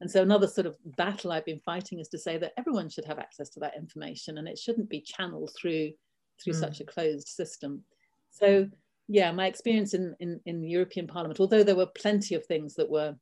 [0.00, 3.04] And so another sort of battle I've been fighting is to say that everyone should
[3.04, 5.92] have access to that information and it shouldn't be channeled through
[6.42, 6.60] through mm.
[6.60, 7.84] such a closed system.
[8.30, 8.68] So
[9.08, 12.74] yeah, my experience in, in, in the European Parliament, although there were plenty of things
[12.74, 13.14] that were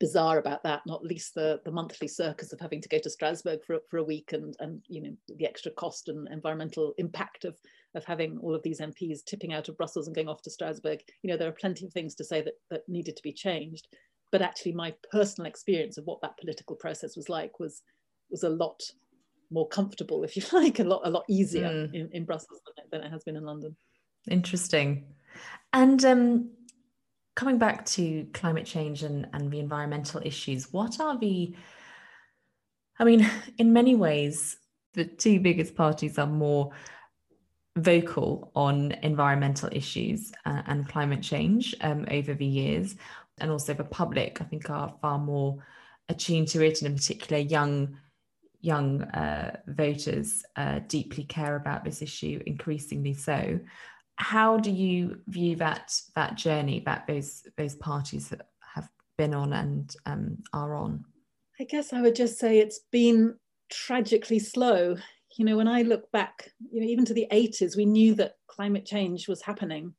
[0.00, 3.60] bizarre about that, not least the, the monthly circus of having to go to Strasbourg
[3.66, 7.56] for, for a week and, and you know the extra cost and environmental impact of,
[7.94, 11.00] of having all of these MPs tipping out of Brussels and going off to Strasbourg.
[11.22, 13.88] You know, there are plenty of things to say that, that needed to be changed.
[14.30, 17.82] But actually my personal experience of what that political process was like was
[18.30, 18.80] was a lot
[19.50, 21.94] more comfortable, if you like, a lot a lot easier mm.
[21.94, 23.76] in, in Brussels than it, than it has been in London.
[24.30, 25.06] Interesting.
[25.72, 26.50] And um,
[27.38, 31.54] coming back to climate change and, and the environmental issues, what are the,
[32.98, 34.56] I mean, in many ways,
[34.94, 36.72] the two biggest parties are more
[37.76, 42.96] vocal on environmental issues uh, and climate change um, over the years.
[43.38, 45.64] And also the public, I think, are far more
[46.08, 47.98] attuned to it, and in particular, young
[48.60, 53.60] young uh, voters uh, deeply care about this issue, increasingly so
[54.18, 58.34] how do you view that that journey that those those parties
[58.74, 61.04] have been on and um, are on?
[61.60, 63.36] I guess I would just say it's been
[63.70, 64.96] tragically slow.
[65.36, 68.34] You know, when I look back, you know, even to the 80s, we knew that
[68.48, 69.94] climate change was happening.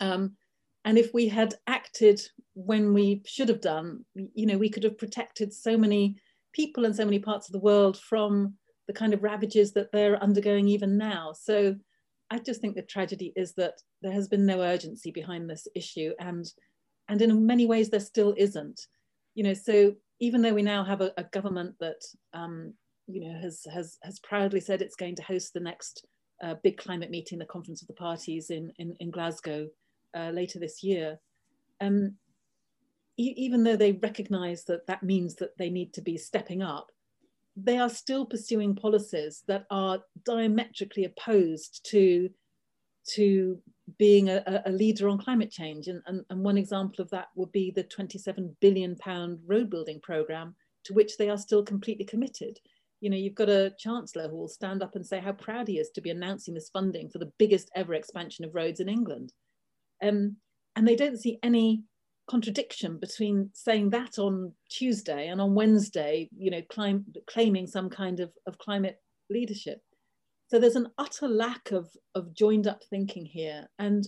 [0.00, 0.36] Um,
[0.84, 2.20] and if we had acted
[2.54, 6.16] when we should have done, you know, we could have protected so many
[6.52, 8.54] people and so many parts of the world from
[8.86, 11.32] the kind of ravages that they're undergoing even now.
[11.32, 11.74] So
[12.30, 16.12] I just think the tragedy is that there has been no urgency behind this issue,
[16.18, 16.44] and
[17.08, 18.80] and in many ways there still isn't.
[19.34, 22.00] You know, so even though we now have a, a government that
[22.32, 22.74] um,
[23.06, 26.04] you know has has has proudly said it's going to host the next
[26.42, 29.68] uh, big climate meeting, the Conference of the Parties in in, in Glasgow
[30.16, 31.18] uh, later this year,
[31.80, 32.14] um,
[33.16, 36.90] e even though they recognise that that means that they need to be stepping up,
[37.56, 42.28] they are still pursuing policies that are diametrically opposed to,
[43.14, 43.58] to
[43.98, 45.88] being a, a leader on climate change.
[45.88, 50.00] And, and, and one example of that would be the 27 billion pound road building
[50.02, 50.54] program
[50.84, 52.58] to which they are still completely committed.
[53.00, 55.78] You know, you've got a chancellor who will stand up and say how proud he
[55.78, 59.32] is to be announcing this funding for the biggest ever expansion of roads in England.
[60.02, 60.36] Um,
[60.74, 61.84] and they don't see any
[62.28, 68.20] contradiction between saying that on Tuesday and on Wednesday, you know, clim- claiming some kind
[68.20, 69.00] of, of climate
[69.30, 69.80] leadership.
[70.48, 73.68] So there's an utter lack of, of joined up thinking here.
[73.78, 74.06] And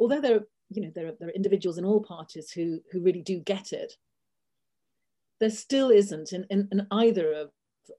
[0.00, 3.02] although there are, you know, there are, there are individuals in all parties who, who
[3.02, 3.92] really do get it,
[5.40, 7.50] there still isn't in, in, in either of,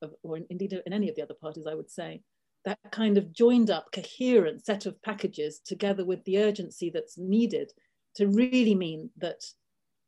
[0.01, 2.21] of, or indeed in any of the other parties, I would say,
[2.65, 7.71] that kind of joined up, coherent set of packages together with the urgency that's needed
[8.15, 9.43] to really mean that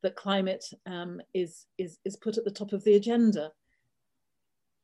[0.04, 3.52] that climate um, is, is, is put at the top of the agenda.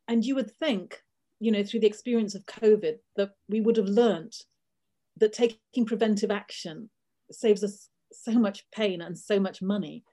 [0.07, 1.03] And you would think,
[1.39, 4.36] you know, through the experience of COVID, that we would have learnt
[5.17, 6.89] that taking preventive action
[7.32, 10.03] saves us so much pain and so much money.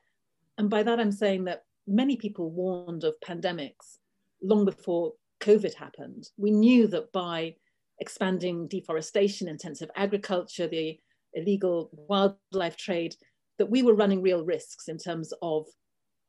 [0.59, 3.99] And by that, I'm saying that many people warned of pandemics
[4.43, 6.29] long before COVID happened.
[6.37, 7.57] We knew that by
[8.01, 10.99] expanding deforestation, intensive agriculture, the
[11.35, 13.15] illegal wildlife trade,
[13.59, 15.67] that we were running real risks in terms of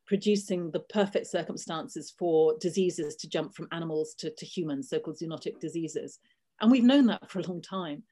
[0.06, 5.60] producing the perfect circumstances for diseases to jump from animals to, to humans, so-called zoonotic
[5.60, 6.20] diseases.
[6.62, 8.04] And we've known that for a long time.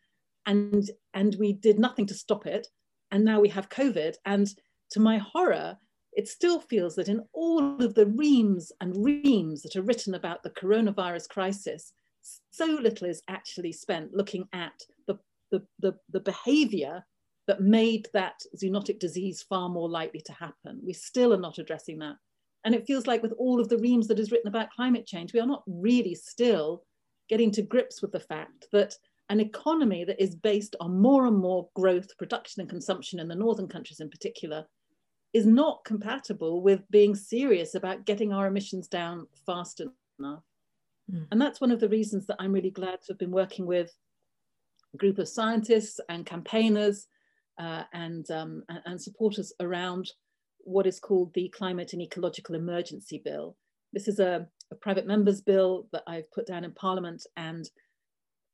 [0.46, 2.68] And, and we did nothing to stop it.
[3.12, 4.16] And now we have COVID.
[4.26, 4.48] And
[4.92, 5.78] to my horror,
[6.12, 10.44] it still feels that in all of the reams and reams that are written about
[10.44, 11.94] the coronavirus crisis,
[12.52, 14.74] so little is actually spent looking at
[15.08, 15.18] the,
[15.52, 17.06] the, the, the behavior
[17.48, 20.80] that made that zoonotic disease far more likely to happen.
[20.84, 22.16] We still are not addressing that.
[22.64, 25.34] And it feels like with all of the reams that is written about climate change,
[25.34, 26.84] we are not really still
[27.30, 28.96] getting to grips with the fact that
[29.30, 33.36] an economy that is based on more and more growth, production and consumption in the
[33.36, 34.66] northern countries in particular,
[35.34, 40.44] is not compatible with being serious about getting our emissions down fast enough.
[41.12, 41.28] Mm.
[41.32, 43.92] And that's one of the reasons that I'm really glad to have been working with
[44.94, 47.08] a group of scientists and campaigners
[47.60, 50.12] uh, and, um, and supporters around
[50.60, 53.56] what is called the Climate and Ecological Emergency Bill.
[53.94, 57.66] This is a, a private member's bill that I've put down in Parliament, and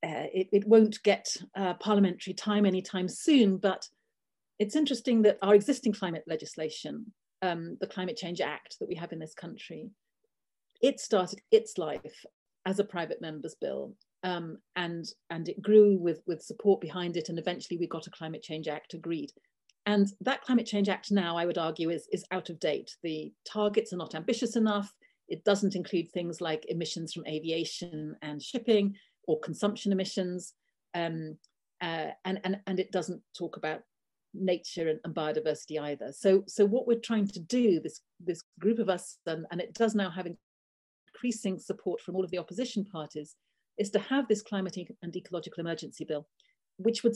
[0.03, 3.57] uh, it, it, won't get uh, parliamentary time anytime soon.
[3.57, 3.87] But
[4.59, 7.05] it's interesting that our existing climate legislation,
[7.41, 9.89] um, the Climate Change Act that we have in this country,
[10.81, 12.25] it started its life
[12.65, 13.95] as a private member's bill.
[14.23, 18.11] Um, and and it grew with with support behind it, and eventually we got a
[18.11, 19.31] Climate Change Act agreed.
[19.85, 22.95] And that Climate Change Act now, I would argue, is, is out of date.
[23.01, 24.93] The targets are not ambitious enough.
[25.27, 28.95] It doesn't include things like emissions from aviation and shipping
[29.27, 30.53] or consumption emissions.
[30.93, 31.37] Um,
[31.81, 33.81] uh, and, and, and it doesn't talk about
[34.35, 36.11] nature and, and, biodiversity either.
[36.11, 39.73] So, so what we're trying to do, this, this group of us, and, and it
[39.73, 40.27] does now have
[41.13, 43.35] increasing support from all of the opposition parties,
[43.77, 46.27] is to have this climate and ecological emergency bill,
[46.77, 47.15] which would,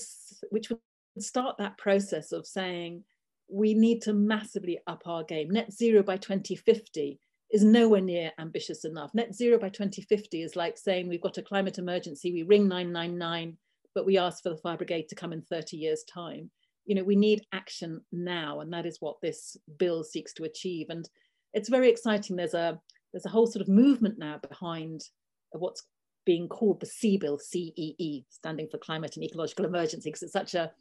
[0.50, 0.80] which would
[1.20, 3.04] start that process of saying
[3.48, 5.50] we need to massively up our game.
[5.50, 7.20] Net zero by 2050
[7.52, 9.14] is nowhere near ambitious enough.
[9.14, 13.58] Net zero by 2050 is like saying we've got a climate emergency, we ring 999,
[13.94, 16.50] but we ask for the fire brigade to come in 30 years' time.
[16.86, 20.88] You know, we need action now, and that is what this bill seeks to achieve.
[20.90, 21.08] And
[21.54, 22.36] it's very exciting.
[22.36, 22.80] There's a
[23.12, 25.02] there's a whole sort of movement now behind
[25.52, 25.84] what's
[26.26, 30.56] being called the CEE Bill, C-E-E, standing for Climate and Ecological Emergency, because it's such
[30.56, 30.72] a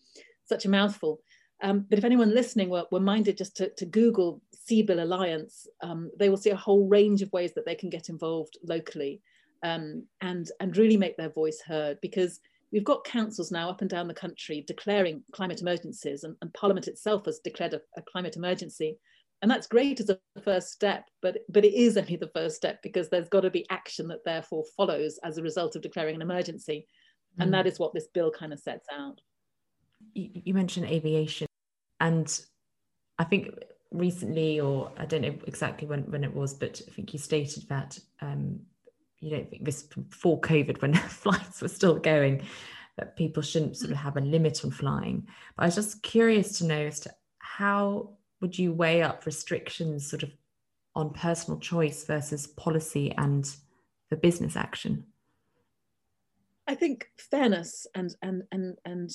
[0.47, 1.21] such a mouthful.
[1.63, 5.67] Um, but if anyone listening were, were minded just to, to Google CEE Bill Alliance,
[5.83, 9.23] um, they will see a whole range of ways that they can get involved locally
[9.63, 12.41] um, and, and really make their voice heard because
[12.73, 16.89] we've got councils now up and down the country declaring climate emergencies and, and Parliament
[16.89, 18.99] itself has declared a, a climate emergency.
[19.45, 22.83] And that's great as a first step, but, but it is only the first step
[22.83, 26.23] because there's got to be action that therefore follows as a result of declaring an
[26.23, 26.87] emergency.
[27.39, 27.53] And mm.
[27.53, 29.21] that is what this bill kind of sets out.
[30.15, 31.47] You mentioned aviation,
[32.01, 32.41] and
[33.19, 33.51] I think
[33.91, 37.69] recently, or I don't know exactly when, when it was, but I think you stated
[37.69, 38.61] that um,
[39.21, 42.47] you don't think this before COVID, when flights were still going,
[42.97, 45.29] that people shouldn't sort of have a limit on flying.
[45.55, 48.15] But I was just curious to know as to how
[48.45, 50.31] would you weigh up restrictions sort of
[50.95, 53.57] on personal choice versus policy and
[54.11, 55.07] the business action?
[56.67, 59.11] I think fairness and and and and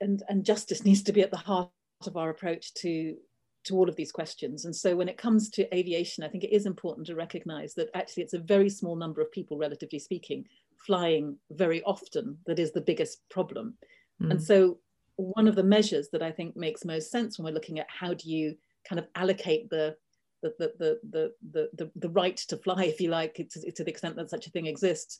[0.00, 1.72] and and justice needs to be at the heart
[2.06, 3.16] of our approach to
[3.64, 4.64] to all of these questions.
[4.64, 7.90] And so when it comes to aviation, I think it is important to recognize that
[7.92, 10.46] actually it's a very small number of people, relatively speaking,
[10.86, 13.74] flying very often that is the biggest problem.
[14.22, 14.30] Mm.
[14.30, 14.78] And so
[15.18, 18.14] one of the measures that I think makes most sense when we're looking at how
[18.14, 18.54] do you
[18.88, 19.96] kind of allocate the
[20.40, 23.90] the, the, the, the, the, the right to fly, if you like, to, to the
[23.90, 25.18] extent that such a thing exists,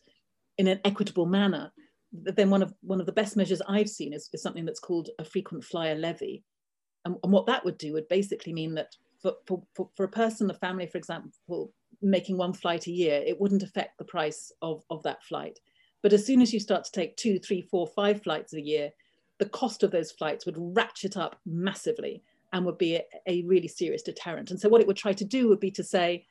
[0.59, 1.73] in an equitable manner,
[2.13, 5.11] then one of one of the best measures I've seen is, is something that's called
[5.19, 6.45] a frequent flyer levy.
[7.05, 9.63] And, and what that would do would basically mean that for, for,
[9.97, 13.99] for, a person, a family, for example, making one flight a year, it wouldn't affect
[13.99, 15.59] the price of, of that flight.
[16.03, 18.91] But as soon as you start to take two, three, four, five flights a year,
[19.39, 22.23] the cost of those flights would ratchet up massively
[22.53, 24.51] and would be a, a really serious deterrent.
[24.51, 26.27] And so what it would try to do would be to say,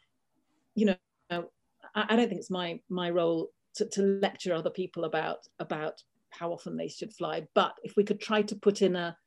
[0.75, 0.95] you know,
[1.29, 6.01] I, I don't think it's my my role to, to lecture other people about about
[6.31, 7.47] how often they should fly.
[7.53, 9.17] But if we could try to put in a,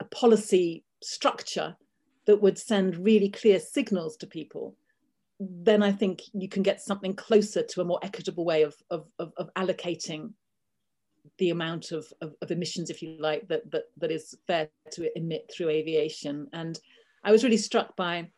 [0.00, 1.76] a policy structure
[2.26, 4.76] that would send really clear signals to people,
[5.38, 9.06] then I think you can get something closer to a more equitable way of, of,
[9.18, 10.32] of, of allocating
[11.38, 15.18] the amount of, of, of, emissions, if you like, that, that, that is fair to
[15.18, 16.48] emit through aviation.
[16.52, 16.78] And
[17.24, 18.30] I was really struck by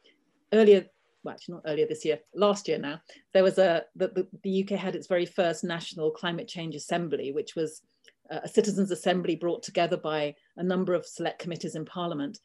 [0.52, 0.86] earlier
[1.22, 3.00] well, actually not earlier this year, last year now,
[3.34, 7.32] there was a, the, the, the UK had its very first National Climate Change Assembly,
[7.32, 7.82] which was
[8.30, 12.38] a citizens' assembly brought together by a number of select committees in Parliament.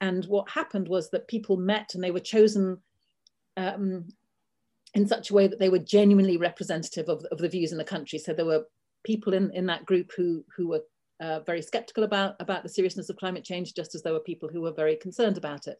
[0.00, 2.78] And what happened was that people met and they were chosen
[3.56, 4.08] um,
[4.94, 7.84] in such a way that they were genuinely representative of, of the views in the
[7.84, 8.18] country.
[8.18, 8.64] So there were
[9.10, 10.82] people in, in that group who, who were
[11.26, 14.48] uh, very skeptical about, about the seriousness of climate change, just as there were people
[14.50, 15.78] who were very concerned about it.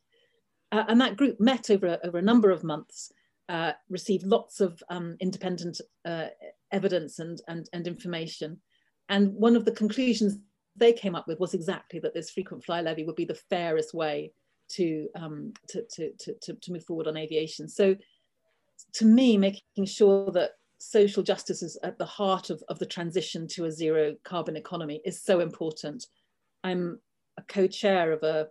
[0.72, 3.12] Uh, and that group met over, over a number of months,
[3.48, 6.28] uh, received lots of um, independent uh,
[6.72, 8.50] evidence and, and, and information.
[9.08, 10.38] And one of the conclusions
[10.76, 13.92] they came up with was exactly that this frequent flyer levy would be the fairest
[13.94, 14.32] way
[14.76, 16.12] to, um, to, to,
[16.42, 17.68] to, to move forward on aviation.
[17.68, 17.96] So
[18.98, 23.46] to me, making sure that social justice is at the heart of, of the transition
[23.48, 26.06] to a zero carbon economy is so important.
[26.64, 27.00] I'm
[27.36, 28.48] a co-chair of a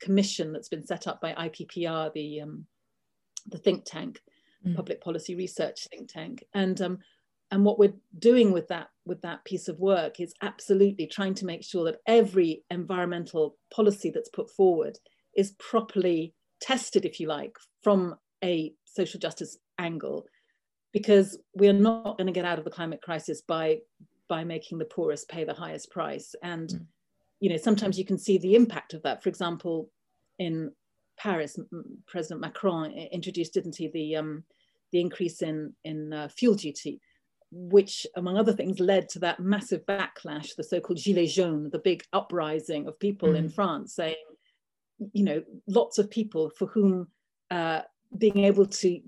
[0.00, 2.66] commission that's been set up by IPPR, the um,
[3.46, 4.20] the think tank,
[4.66, 4.74] mm.
[4.74, 6.98] public policy research think tank, and um,
[7.50, 11.46] and what we're doing with that with that piece of work is absolutely trying to
[11.46, 14.98] make sure that every environmental policy that's put forward
[15.36, 20.26] is properly tested, if you like, from a social justice angle
[20.96, 23.76] because we're not going to get out of the climate crisis by
[24.30, 26.86] by making the poorest pay the highest price and mm.
[27.38, 29.90] you know sometimes you can see the impact of that for example
[30.38, 30.72] in
[31.18, 31.58] paris
[32.06, 34.42] president macron introduced didn't he the um,
[34.90, 36.98] the increase in in uh, fuel duty
[37.52, 42.04] which among other things led to that massive backlash the so-called gilets jaunes the big
[42.14, 43.36] uprising of people mm.
[43.36, 44.24] in france saying
[45.12, 47.06] you know lots of people for whom
[47.50, 47.82] uh,
[48.16, 48.98] being able to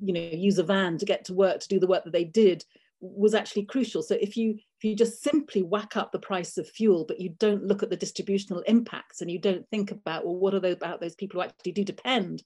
[0.00, 2.24] you know use a van to get to work to do the work that they
[2.24, 2.64] did
[3.02, 4.00] was actually crucial.
[4.00, 7.34] So if you if you just simply whack up the price of fuel but you
[7.38, 10.76] don't look at the distributional impacts and you don't think about well what are those
[10.76, 12.42] about those people who actually do depend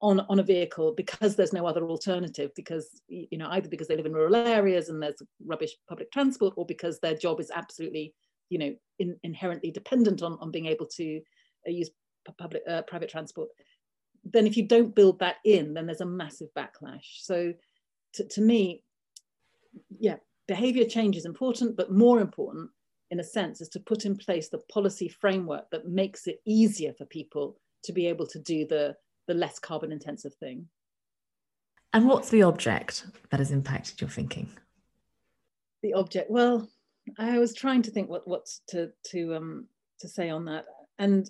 [0.00, 3.96] on on a vehicle because there's no other alternative because you know either because they
[3.96, 8.14] live in rural areas and there's rubbish public transport or because their job is absolutely
[8.48, 11.20] you know in, inherently dependent on on being able to
[11.68, 11.90] uh, use
[12.38, 13.48] public uh, private transport
[14.24, 17.22] then if you don't build that in, then there's a massive backlash.
[17.22, 17.54] So
[18.14, 18.84] to, to me,
[19.98, 20.16] yeah,
[20.46, 22.70] behavior change is important, but more important
[23.10, 26.92] in a sense is to put in place the policy framework that makes it easier
[26.96, 28.96] for people to be able to do the,
[29.26, 30.66] the less carbon intensive thing.
[31.92, 34.48] And what's the object that has impacted your thinking?
[35.82, 36.68] The object, well,
[37.18, 39.66] I was trying to think what what's to to um
[40.00, 40.64] to say on that,
[40.98, 41.28] and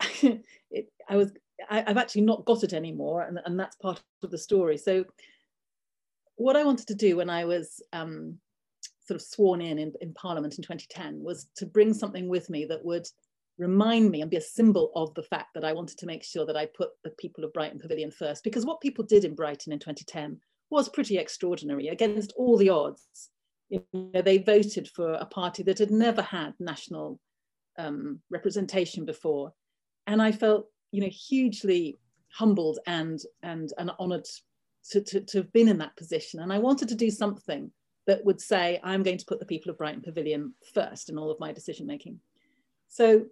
[0.70, 1.32] it, I was
[1.68, 4.76] I, have actually not got it anymore, and, and that's part of the story.
[4.76, 5.04] So,
[6.36, 8.38] what I wanted to do when I was um,
[9.06, 12.64] sort of sworn in, in in Parliament in 2010 was to bring something with me
[12.66, 13.06] that would
[13.58, 16.46] remind me and be a symbol of the fact that I wanted to make sure
[16.46, 18.44] that I put the people of Brighton Pavilion first.
[18.44, 20.40] Because what people did in Brighton in 2010
[20.70, 23.30] was pretty extraordinary against all the odds.
[23.68, 27.20] You know, they voted for a party that had never had national
[27.78, 29.52] um, representation before.
[30.06, 34.26] And I felt you know, hugely humbled and and and honoured
[34.90, 36.40] to, to, to have been in that position.
[36.40, 37.70] And I wanted to do something
[38.06, 41.30] that would say, I'm going to put the people of Brighton Pavilion first in all
[41.30, 42.18] of my decision making.
[42.88, 43.26] So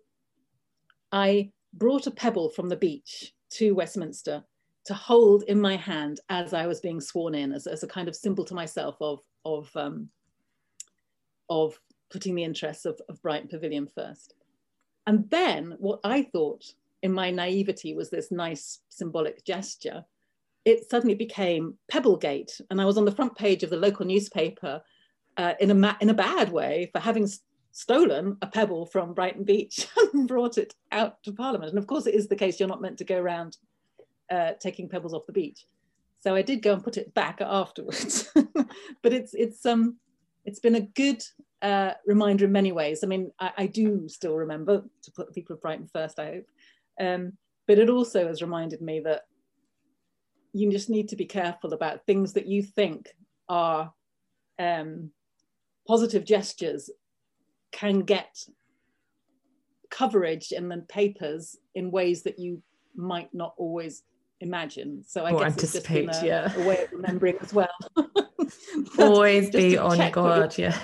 [1.11, 4.45] I brought a pebble from the beach to Westminster
[4.85, 8.09] to hold in my hand as I was being sworn in, as, as a kind
[8.09, 10.09] of symbol to myself of, of, um,
[11.49, 11.79] of
[12.11, 14.35] putting the interests of, of Brighton Pavilion first.
[15.07, 16.65] And then what I thought
[17.03, 20.05] in my naivety was this nice symbolic gesture,
[20.65, 22.61] it suddenly became Pebblegate.
[22.71, 24.83] And I was on the front page of the local newspaper
[25.37, 27.29] uh, in, a in a bad way for having
[27.73, 31.71] stolen a pebble from Brighton Beach and brought it out to Parliament.
[31.71, 33.57] And of course, it is the case you're not meant to go around
[34.31, 35.67] uh, taking pebbles off the beach.
[36.21, 38.31] So I did go and put it back afterwards.
[39.03, 39.97] but it's, it's, um,
[40.45, 41.23] it's been a good
[41.63, 43.03] uh, reminder in many ways.
[43.03, 46.27] I mean, I, I, do still remember to put the people of Brighton first, I
[46.27, 46.47] hope.
[47.01, 47.33] Um,
[47.67, 49.23] but it also has reminded me that
[50.53, 53.09] you just need to be careful about things that you think
[53.49, 53.93] are
[54.59, 55.11] um,
[55.87, 56.91] positive gestures
[57.73, 58.45] can get
[59.91, 62.63] coverage in the papers in ways that you
[62.95, 64.03] might not always
[64.41, 65.03] imagine.
[65.07, 66.53] So I or guess anticipate, it's just a, yeah.
[66.57, 67.69] a way of remembering as well.
[68.99, 70.79] always be on guard, yeah.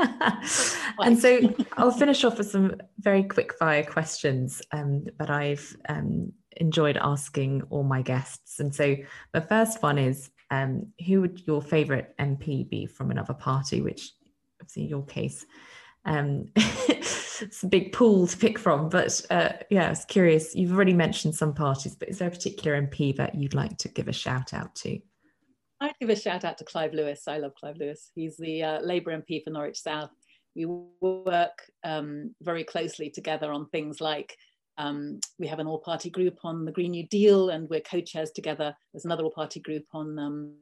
[0.00, 6.32] And so I'll finish off with some very quick fire questions um, that I've um,
[6.56, 8.60] enjoyed asking all my guests.
[8.60, 8.96] And so
[9.32, 14.12] the first one is um, who would your favourite MP be from another party, which
[14.60, 15.46] obviously in your case,
[16.04, 18.88] um, it's a big pool to pick from.
[18.88, 20.54] But uh, yeah, I was curious.
[20.54, 23.88] You've already mentioned some parties, but is there a particular MP that you'd like to
[23.88, 24.98] give a shout out to?
[25.80, 27.22] I'd give a shout out to Clive Lewis.
[27.26, 28.10] I love Clive Lewis.
[28.14, 30.10] He's the uh, Labour MP for Norwich South.
[30.54, 34.36] We work um, very closely together on things like
[34.76, 38.00] um, we have an all party group on the Green New Deal and we're co
[38.00, 38.74] chairs together.
[38.92, 40.52] There's another all party group on, um,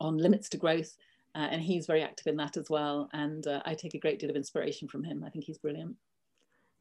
[0.00, 0.96] on limits to growth.
[1.34, 3.08] Uh, and he's very active in that as well.
[3.12, 5.22] And uh, I take a great deal of inspiration from him.
[5.24, 5.94] I think he's brilliant.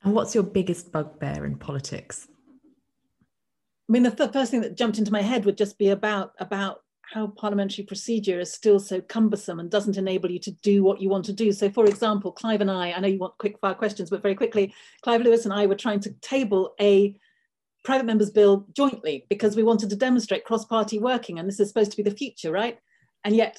[0.03, 2.27] And what's your biggest bugbear in politics?
[3.89, 6.33] I mean, the th- first thing that jumped into my head would just be about
[6.39, 6.81] about
[7.13, 11.09] how parliamentary procedure is still so cumbersome and doesn't enable you to do what you
[11.09, 11.51] want to do.
[11.53, 14.35] So, for example, Clive and I, I know you want quick fire questions, but very
[14.35, 17.15] quickly, Clive Lewis and I were trying to table a
[17.85, 21.69] private members bill jointly because we wanted to demonstrate cross party working, and this is
[21.69, 22.77] supposed to be the future, right?
[23.23, 23.57] And yet,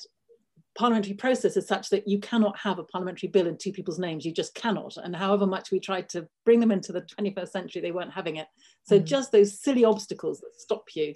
[0.76, 4.26] parliamentary process is such that you cannot have a parliamentary bill in two people's names.
[4.26, 4.96] You just cannot.
[4.99, 8.36] And however much we tried to bring them into the 21st century, they weren't having
[8.36, 8.46] it.
[8.82, 9.05] So, mm.
[9.05, 11.14] just those silly obstacles that stop you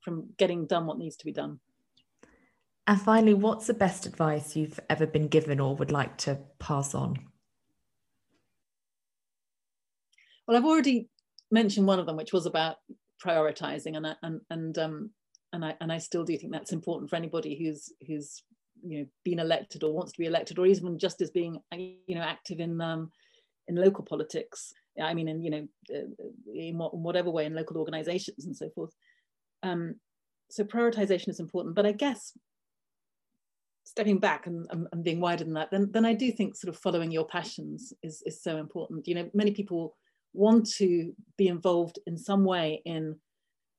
[0.00, 1.60] from getting done what needs to be done.
[2.86, 6.94] And finally, what's the best advice you've ever been given or would like to pass
[6.94, 7.18] on?
[10.46, 11.08] Well, I've already
[11.50, 12.76] mentioned one of them, which was about
[13.24, 15.10] prioritizing and and and um
[15.52, 18.42] and I and I still do think that's important for anybody who's who's
[18.82, 22.14] you know been elected or wants to be elected or even just as being you
[22.14, 23.10] know active in um
[23.68, 26.24] in local politics I mean in you know uh,
[26.54, 28.92] in, whatever way in local organizations and so forth
[29.62, 29.94] um
[30.50, 32.32] so prioritization is important but I guess
[33.84, 36.74] stepping back and, and, and being wider than that then then I do think sort
[36.74, 39.96] of following your passions is is so important you know many people
[40.34, 43.16] want to be involved in some way in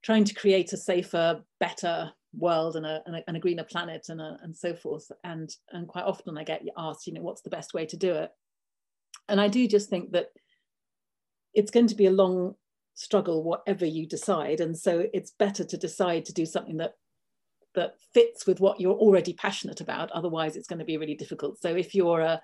[0.06, 4.06] trying to create a safer, better world and a, and a, and a greener planet
[4.10, 5.12] and, a, and so forth.
[5.24, 8.14] And, and quite often I get asked, you know, what's the best way to do
[8.14, 8.30] it?
[9.28, 10.28] And I do just think that
[11.56, 12.54] it's going to be a long
[12.94, 14.60] struggle, whatever you decide.
[14.60, 16.94] And so it's better to decide to do something that
[17.76, 20.12] that fits with what you're already passionate about.
[20.12, 21.62] Otherwise, it's going to be really difficult.
[21.62, 22.42] So if you're a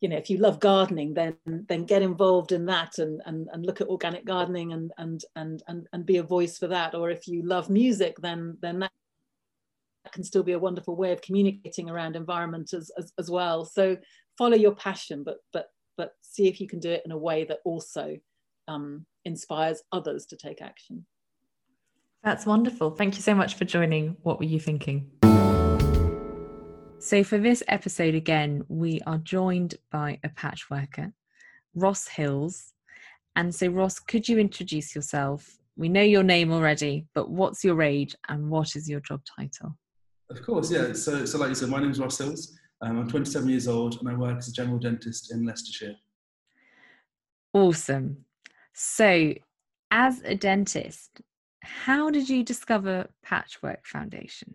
[0.00, 3.64] you know if you love gardening then then get involved in that and and, and
[3.64, 7.10] look at organic gardening and, and and and and be a voice for that or
[7.10, 8.92] if you love music then then that
[10.12, 13.96] can still be a wonderful way of communicating around environment as, as, as well so
[14.36, 17.44] follow your passion but but but see if you can do it in a way
[17.44, 18.16] that also
[18.68, 21.06] um, inspires others to take action
[22.26, 25.10] that's wonderful thank you so much for joining what were you thinking
[27.06, 31.12] so, for this episode again, we are joined by a patchworker,
[31.72, 32.72] Ross Hills.
[33.36, 35.58] And so, Ross, could you introduce yourself?
[35.76, 39.76] We know your name already, but what's your age and what is your job title?
[40.30, 40.94] Of course, yeah.
[40.94, 42.58] So, so like you said, my name is Ross Hills.
[42.80, 45.94] Um, I'm 27 years old and I work as a general dentist in Leicestershire.
[47.52, 48.24] Awesome.
[48.72, 49.32] So,
[49.92, 51.20] as a dentist,
[51.66, 54.54] how did you discover Patchwork Foundation?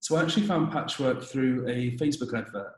[0.00, 2.72] So I actually found Patchwork through a Facebook advert.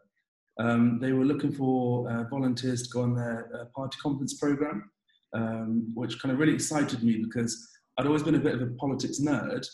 [0.59, 4.91] Um, they were looking for uh, volunteers to go on their uh, party conference program,
[5.33, 8.67] um, which kind of really excited me because I'd always been a bit of a
[8.75, 9.67] politics nerd,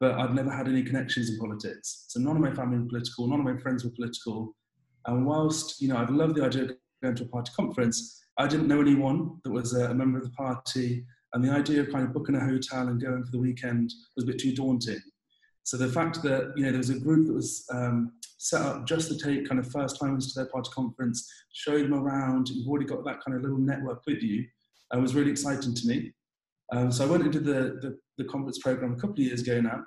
[0.00, 2.04] but I'd never had any connections in politics.
[2.08, 4.54] So none of my family were political, none of my friends were political.
[5.06, 6.70] And whilst you know I'd love the idea of
[7.02, 10.30] going to a party conference, I didn't know anyone that was a member of the
[10.30, 11.04] party,
[11.36, 14.24] and the idea of kind of booking a hotel and going for the weekend was
[14.24, 15.02] a bit too daunting.
[15.64, 18.86] So the fact that you know there was a group that was um, set up
[18.86, 22.66] just to take kind of first timers to their party conference, show them around, you've
[22.66, 24.46] already got that kind of little network with you,
[24.94, 26.10] uh, was really exciting to me.
[26.72, 29.60] Um, so I went into the, the, the, conference program a couple of years ago
[29.60, 29.82] now,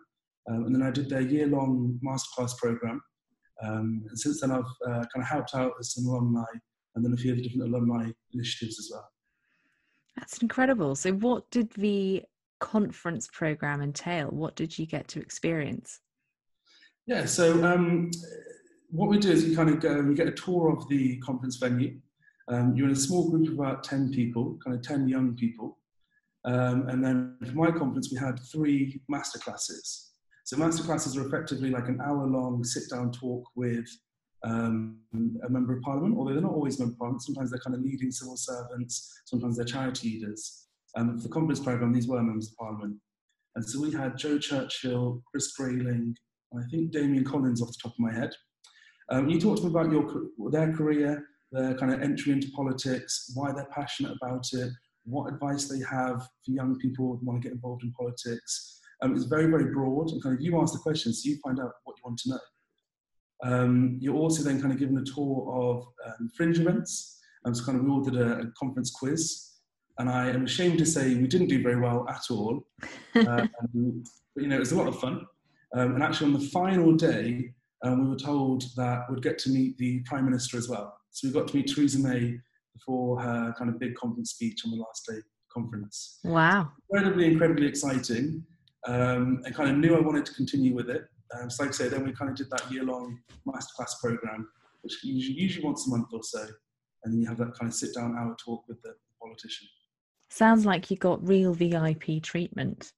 [0.51, 3.01] um, and then I did their year-long masterclass program.
[3.63, 6.45] Um, and since then, I've uh, kind of helped out as some alumni,
[6.93, 9.09] and then a few other different alumni initiatives as well.
[10.19, 10.95] That's incredible.
[10.95, 12.23] So, what did the
[12.59, 14.27] conference program entail?
[14.27, 16.01] What did you get to experience?
[17.07, 18.11] Yeah, so um,
[18.91, 21.55] what we do is we kind of go, we get a tour of the conference
[21.55, 21.99] venue.
[22.49, 25.77] Um, you're in a small group of about 10 people, kind of 10 young people.
[26.43, 30.09] Um, and then for my conference, we had three masterclasses.
[30.43, 33.87] So masterclasses are effectively like an hour long sit down talk with
[34.43, 34.97] um,
[35.45, 37.23] a member of parliament, although they're not always member of parliament.
[37.23, 40.67] Sometimes they're kind of leading civil servants, sometimes they're charity leaders.
[40.95, 42.97] Um, for the conference programme, these were members of parliament.
[43.55, 46.15] And so we had Jo Churchill, Chris Grayling,
[46.51, 48.31] and I think Damian Collins off the top of my head.
[49.09, 53.31] Um, you talked to them about your, their career, their kind of entry into politics,
[53.35, 54.71] why they're passionate about it,
[55.03, 58.79] what advice they have for young people who want to get involved in politics.
[59.01, 61.59] Um, it's very, very broad, and kind of you ask the questions, so you find
[61.59, 62.39] out what you want to know.
[63.43, 67.19] Um, you're also then kind of given a tour of um, fringe events.
[67.45, 69.49] Um, so kind of we all did a, a conference quiz
[69.99, 72.65] and I am ashamed to say we didn't do very well at all.
[73.15, 73.49] Um,
[74.33, 75.25] but you know, it was a lot of fun.
[75.75, 79.49] Um, and actually, on the final day, um, we were told that we'd get to
[79.49, 80.97] meet the Prime Minister as well.
[81.11, 82.37] So we got to meet Theresa May
[82.73, 85.17] before her kind of big conference speech on the last day
[85.53, 86.19] conference.
[86.23, 86.71] Wow.
[86.89, 88.43] Incredibly, incredibly exciting.
[88.87, 91.03] Um, and kind of knew I wanted to continue with it.
[91.37, 94.47] Um, so like I say, then we kind of did that year-long masterclass program,
[94.81, 96.45] which usually, usually once a month or so.
[97.03, 99.67] And then you have that kind of sit-down hour talk with the politician.
[100.29, 102.93] Sounds like you got real VIP treatment.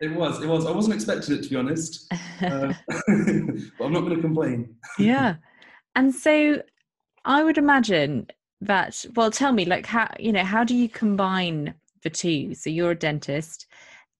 [0.00, 0.42] It was.
[0.42, 0.66] It was.
[0.66, 2.10] I wasn't expecting it to be honest,
[2.42, 4.74] uh, but I'm not going to complain.
[4.98, 5.36] yeah,
[5.94, 6.62] and so
[7.24, 8.26] I would imagine
[8.62, 9.04] that.
[9.14, 12.54] Well, tell me, like, how you know, how do you combine the two?
[12.54, 13.66] So you're a dentist,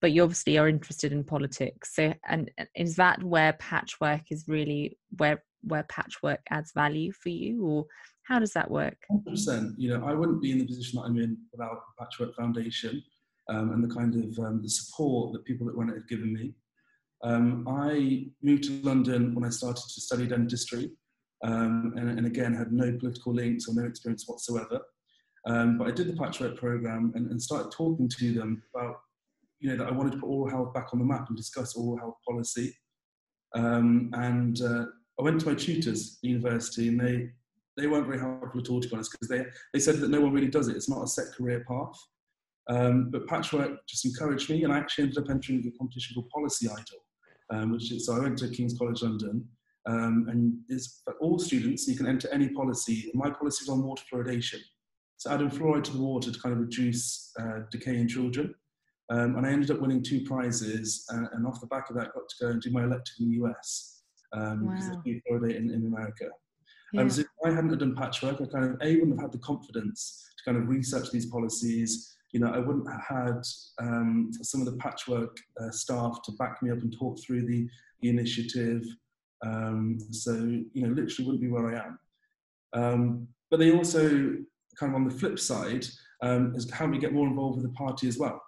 [0.00, 1.94] but you obviously are interested in politics.
[1.94, 7.64] So, and is that where patchwork is really where where patchwork adds value for you,
[7.64, 7.86] or
[8.24, 8.96] how does that work?
[9.10, 9.74] 100%.
[9.76, 13.02] You know, I wouldn't be in the position that I'm in without Patchwork Foundation
[13.50, 16.32] um, and the kind of um, the support that people that run it have given
[16.32, 16.54] me.
[17.22, 20.90] Um, I moved to London when I started to study dentistry,
[21.44, 24.80] um, and, and, again had no political links or no experience whatsoever.
[25.46, 29.00] Um, but I did the Patchwork program and, and started talking to them about
[29.60, 31.76] you know, that I wanted to put oral health back on the map and discuss
[31.76, 32.74] oral health policy.
[33.54, 34.86] Um, and uh,
[35.18, 37.30] I went to my tutors at university, and they
[37.76, 40.20] they weren't very helpful at all, to be honest, because they they said that no
[40.20, 40.76] one really does it.
[40.76, 41.98] It's not a set career path.
[42.68, 46.30] Um, but patchwork just encouraged me, and I actually ended up entering a competition called
[46.30, 47.04] Policy Idol,
[47.50, 49.46] um, which is so I went to King's College London,
[49.86, 51.88] um, and it's for all students.
[51.88, 53.10] You can enter any policy.
[53.12, 54.60] My policy was on water fluoridation,
[55.16, 58.54] so adding fluoride to the water to kind of reduce uh, decay in children.
[59.10, 62.14] Um, and I ended up winning two prizes, and, and, off the back of that,
[62.14, 64.02] got to go and do my elective in the US
[64.32, 64.74] um, wow.
[64.74, 66.26] because fluoridate in, in America.
[66.92, 67.02] Yeah.
[67.02, 69.38] Um, so if I hadn't done patchwork, I kind of a wouldn't have had the
[69.38, 72.16] confidence to kind of research these policies.
[72.32, 73.42] You know, I wouldn't have had
[73.80, 77.68] um, some of the patchwork uh, staff to back me up and talk through the,
[78.02, 78.84] the initiative.
[79.44, 81.98] Um, so you know, literally wouldn't be where I am.
[82.72, 84.08] Um, but they also
[84.78, 85.84] kind of on the flip side
[86.22, 88.40] um, is how we get more involved with the party as well.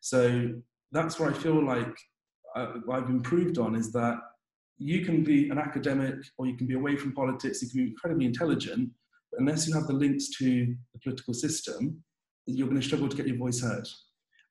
[0.00, 0.52] So
[0.92, 1.96] that's where I feel like
[2.56, 4.18] uh, I've improved on is that
[4.78, 7.90] you can be an academic or you can be away from politics, you can be
[7.90, 8.90] incredibly intelligent,
[9.30, 12.02] but unless you have the links to the political system,
[12.46, 13.86] you're going to struggle to get your voice heard.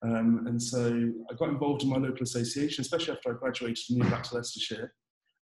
[0.02, 4.00] Um, and so I got involved in my local association, especially after I graduated and
[4.00, 4.93] moved back to Leicestershire.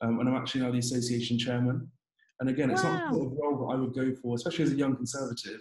[0.02, 1.92] Um, and I'm actually now the association chairman.
[2.40, 2.94] And again, it's wow.
[2.94, 5.60] not the sort of role that I would go for, especially as a young conservative,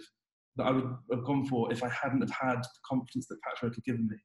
[0.57, 3.75] that I would have gone for if I hadn't have had the confidence that Patchwork
[3.75, 4.17] had given me.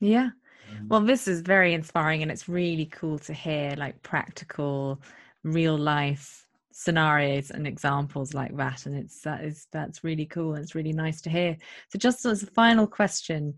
[0.00, 0.30] Yeah.
[0.70, 5.00] Um, well, this is very inspiring and it's really cool to hear like practical,
[5.44, 8.86] real life scenarios and examples like that.
[8.86, 10.54] And it's that is that's really cool.
[10.54, 11.56] And it's really nice to hear.
[11.88, 13.54] So just as a final question,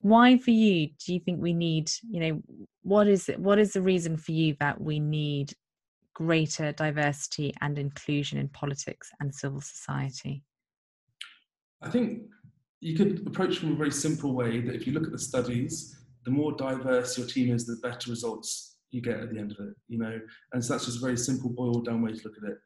[0.00, 2.42] why for you do you think we need, you know,
[2.82, 5.54] what is it what is the reason for you that we need
[6.14, 10.42] greater diversity and inclusion in politics and civil society?
[11.80, 12.22] I think
[12.82, 15.96] you could approach from a very simple way that if you look at the studies,
[16.24, 19.58] the more diverse your team is, the better results you get at the end of
[19.64, 20.20] it, you know.
[20.52, 22.58] And so that's just a very simple boiled down way to look at it.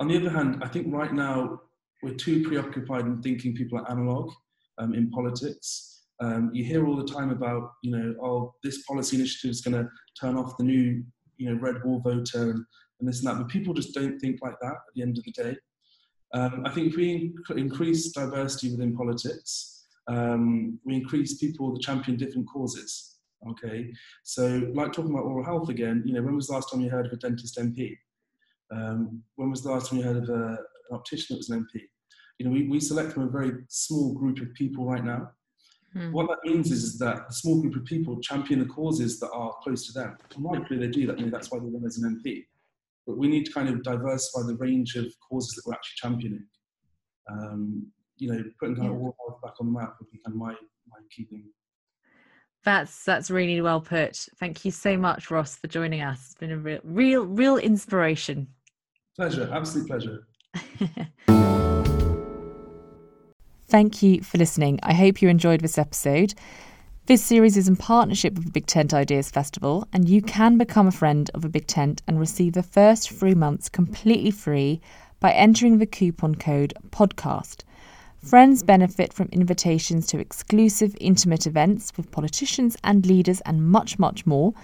[0.00, 1.60] On the other hand, I think right now
[2.02, 4.32] we're too preoccupied in thinking people are analog
[4.78, 6.06] um, in politics.
[6.20, 9.80] Um, you hear all the time about, you know, oh, this policy initiative is going
[9.80, 9.88] to
[10.20, 11.04] turn off the new,
[11.36, 12.64] you know, red wall voter and,
[12.98, 13.38] and this and that.
[13.38, 15.56] But people just don't think like that at the end of the day.
[16.34, 22.16] Um, I think if we increase diversity within politics, um, we increase people that champion
[22.16, 23.16] different causes.
[23.50, 26.80] Okay, so like talking about oral health again, you know, when was the last time
[26.80, 27.96] you heard of a dentist MP?
[28.70, 30.58] Um, when was the last time you heard of a, an
[30.92, 31.82] optician that was an MP?
[32.38, 35.32] You know, we, we select from a very small group of people right now.
[35.92, 36.12] Hmm.
[36.12, 39.30] What that means is, is that a small group of people champion the causes that
[39.32, 40.16] are close to them.
[40.34, 41.18] And rightfully they do that.
[41.18, 42.46] You know, that's why they're win as an MP
[43.06, 46.44] but we need to kind of diversify the range of causes that we're actually championing.
[47.30, 47.86] Um,
[48.16, 50.52] you know, putting kind of all back on the map would be kind of my
[50.88, 51.44] my key thing.
[52.64, 54.16] That's that's really well put.
[54.38, 56.26] Thank you so much, Ross, for joining us.
[56.26, 58.48] It's been a real, real, real inspiration.
[59.16, 60.26] Pleasure, absolute pleasure.
[63.68, 64.78] Thank you for listening.
[64.82, 66.34] I hope you enjoyed this episode.
[67.12, 70.86] This series is in partnership with the Big Tent Ideas Festival, and you can become
[70.86, 74.80] a friend of a Big Tent and receive the first three months completely free
[75.20, 77.64] by entering the coupon code PODCAST.
[78.24, 84.24] Friends benefit from invitations to exclusive, intimate events with politicians and leaders, and much, much
[84.24, 84.54] more.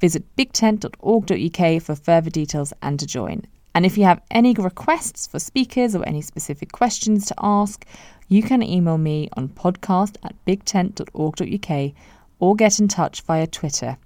[0.00, 3.42] Visit bigtent.org.uk for further details and to join.
[3.74, 7.84] And if you have any requests for speakers or any specific questions to ask,
[8.28, 11.92] you can email me on podcast at bigtent.org.uk
[12.38, 13.96] or get in touch via Twitter.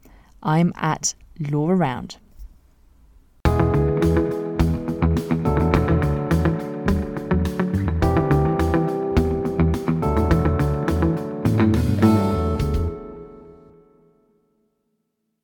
[0.43, 2.17] I'm at Laura Round.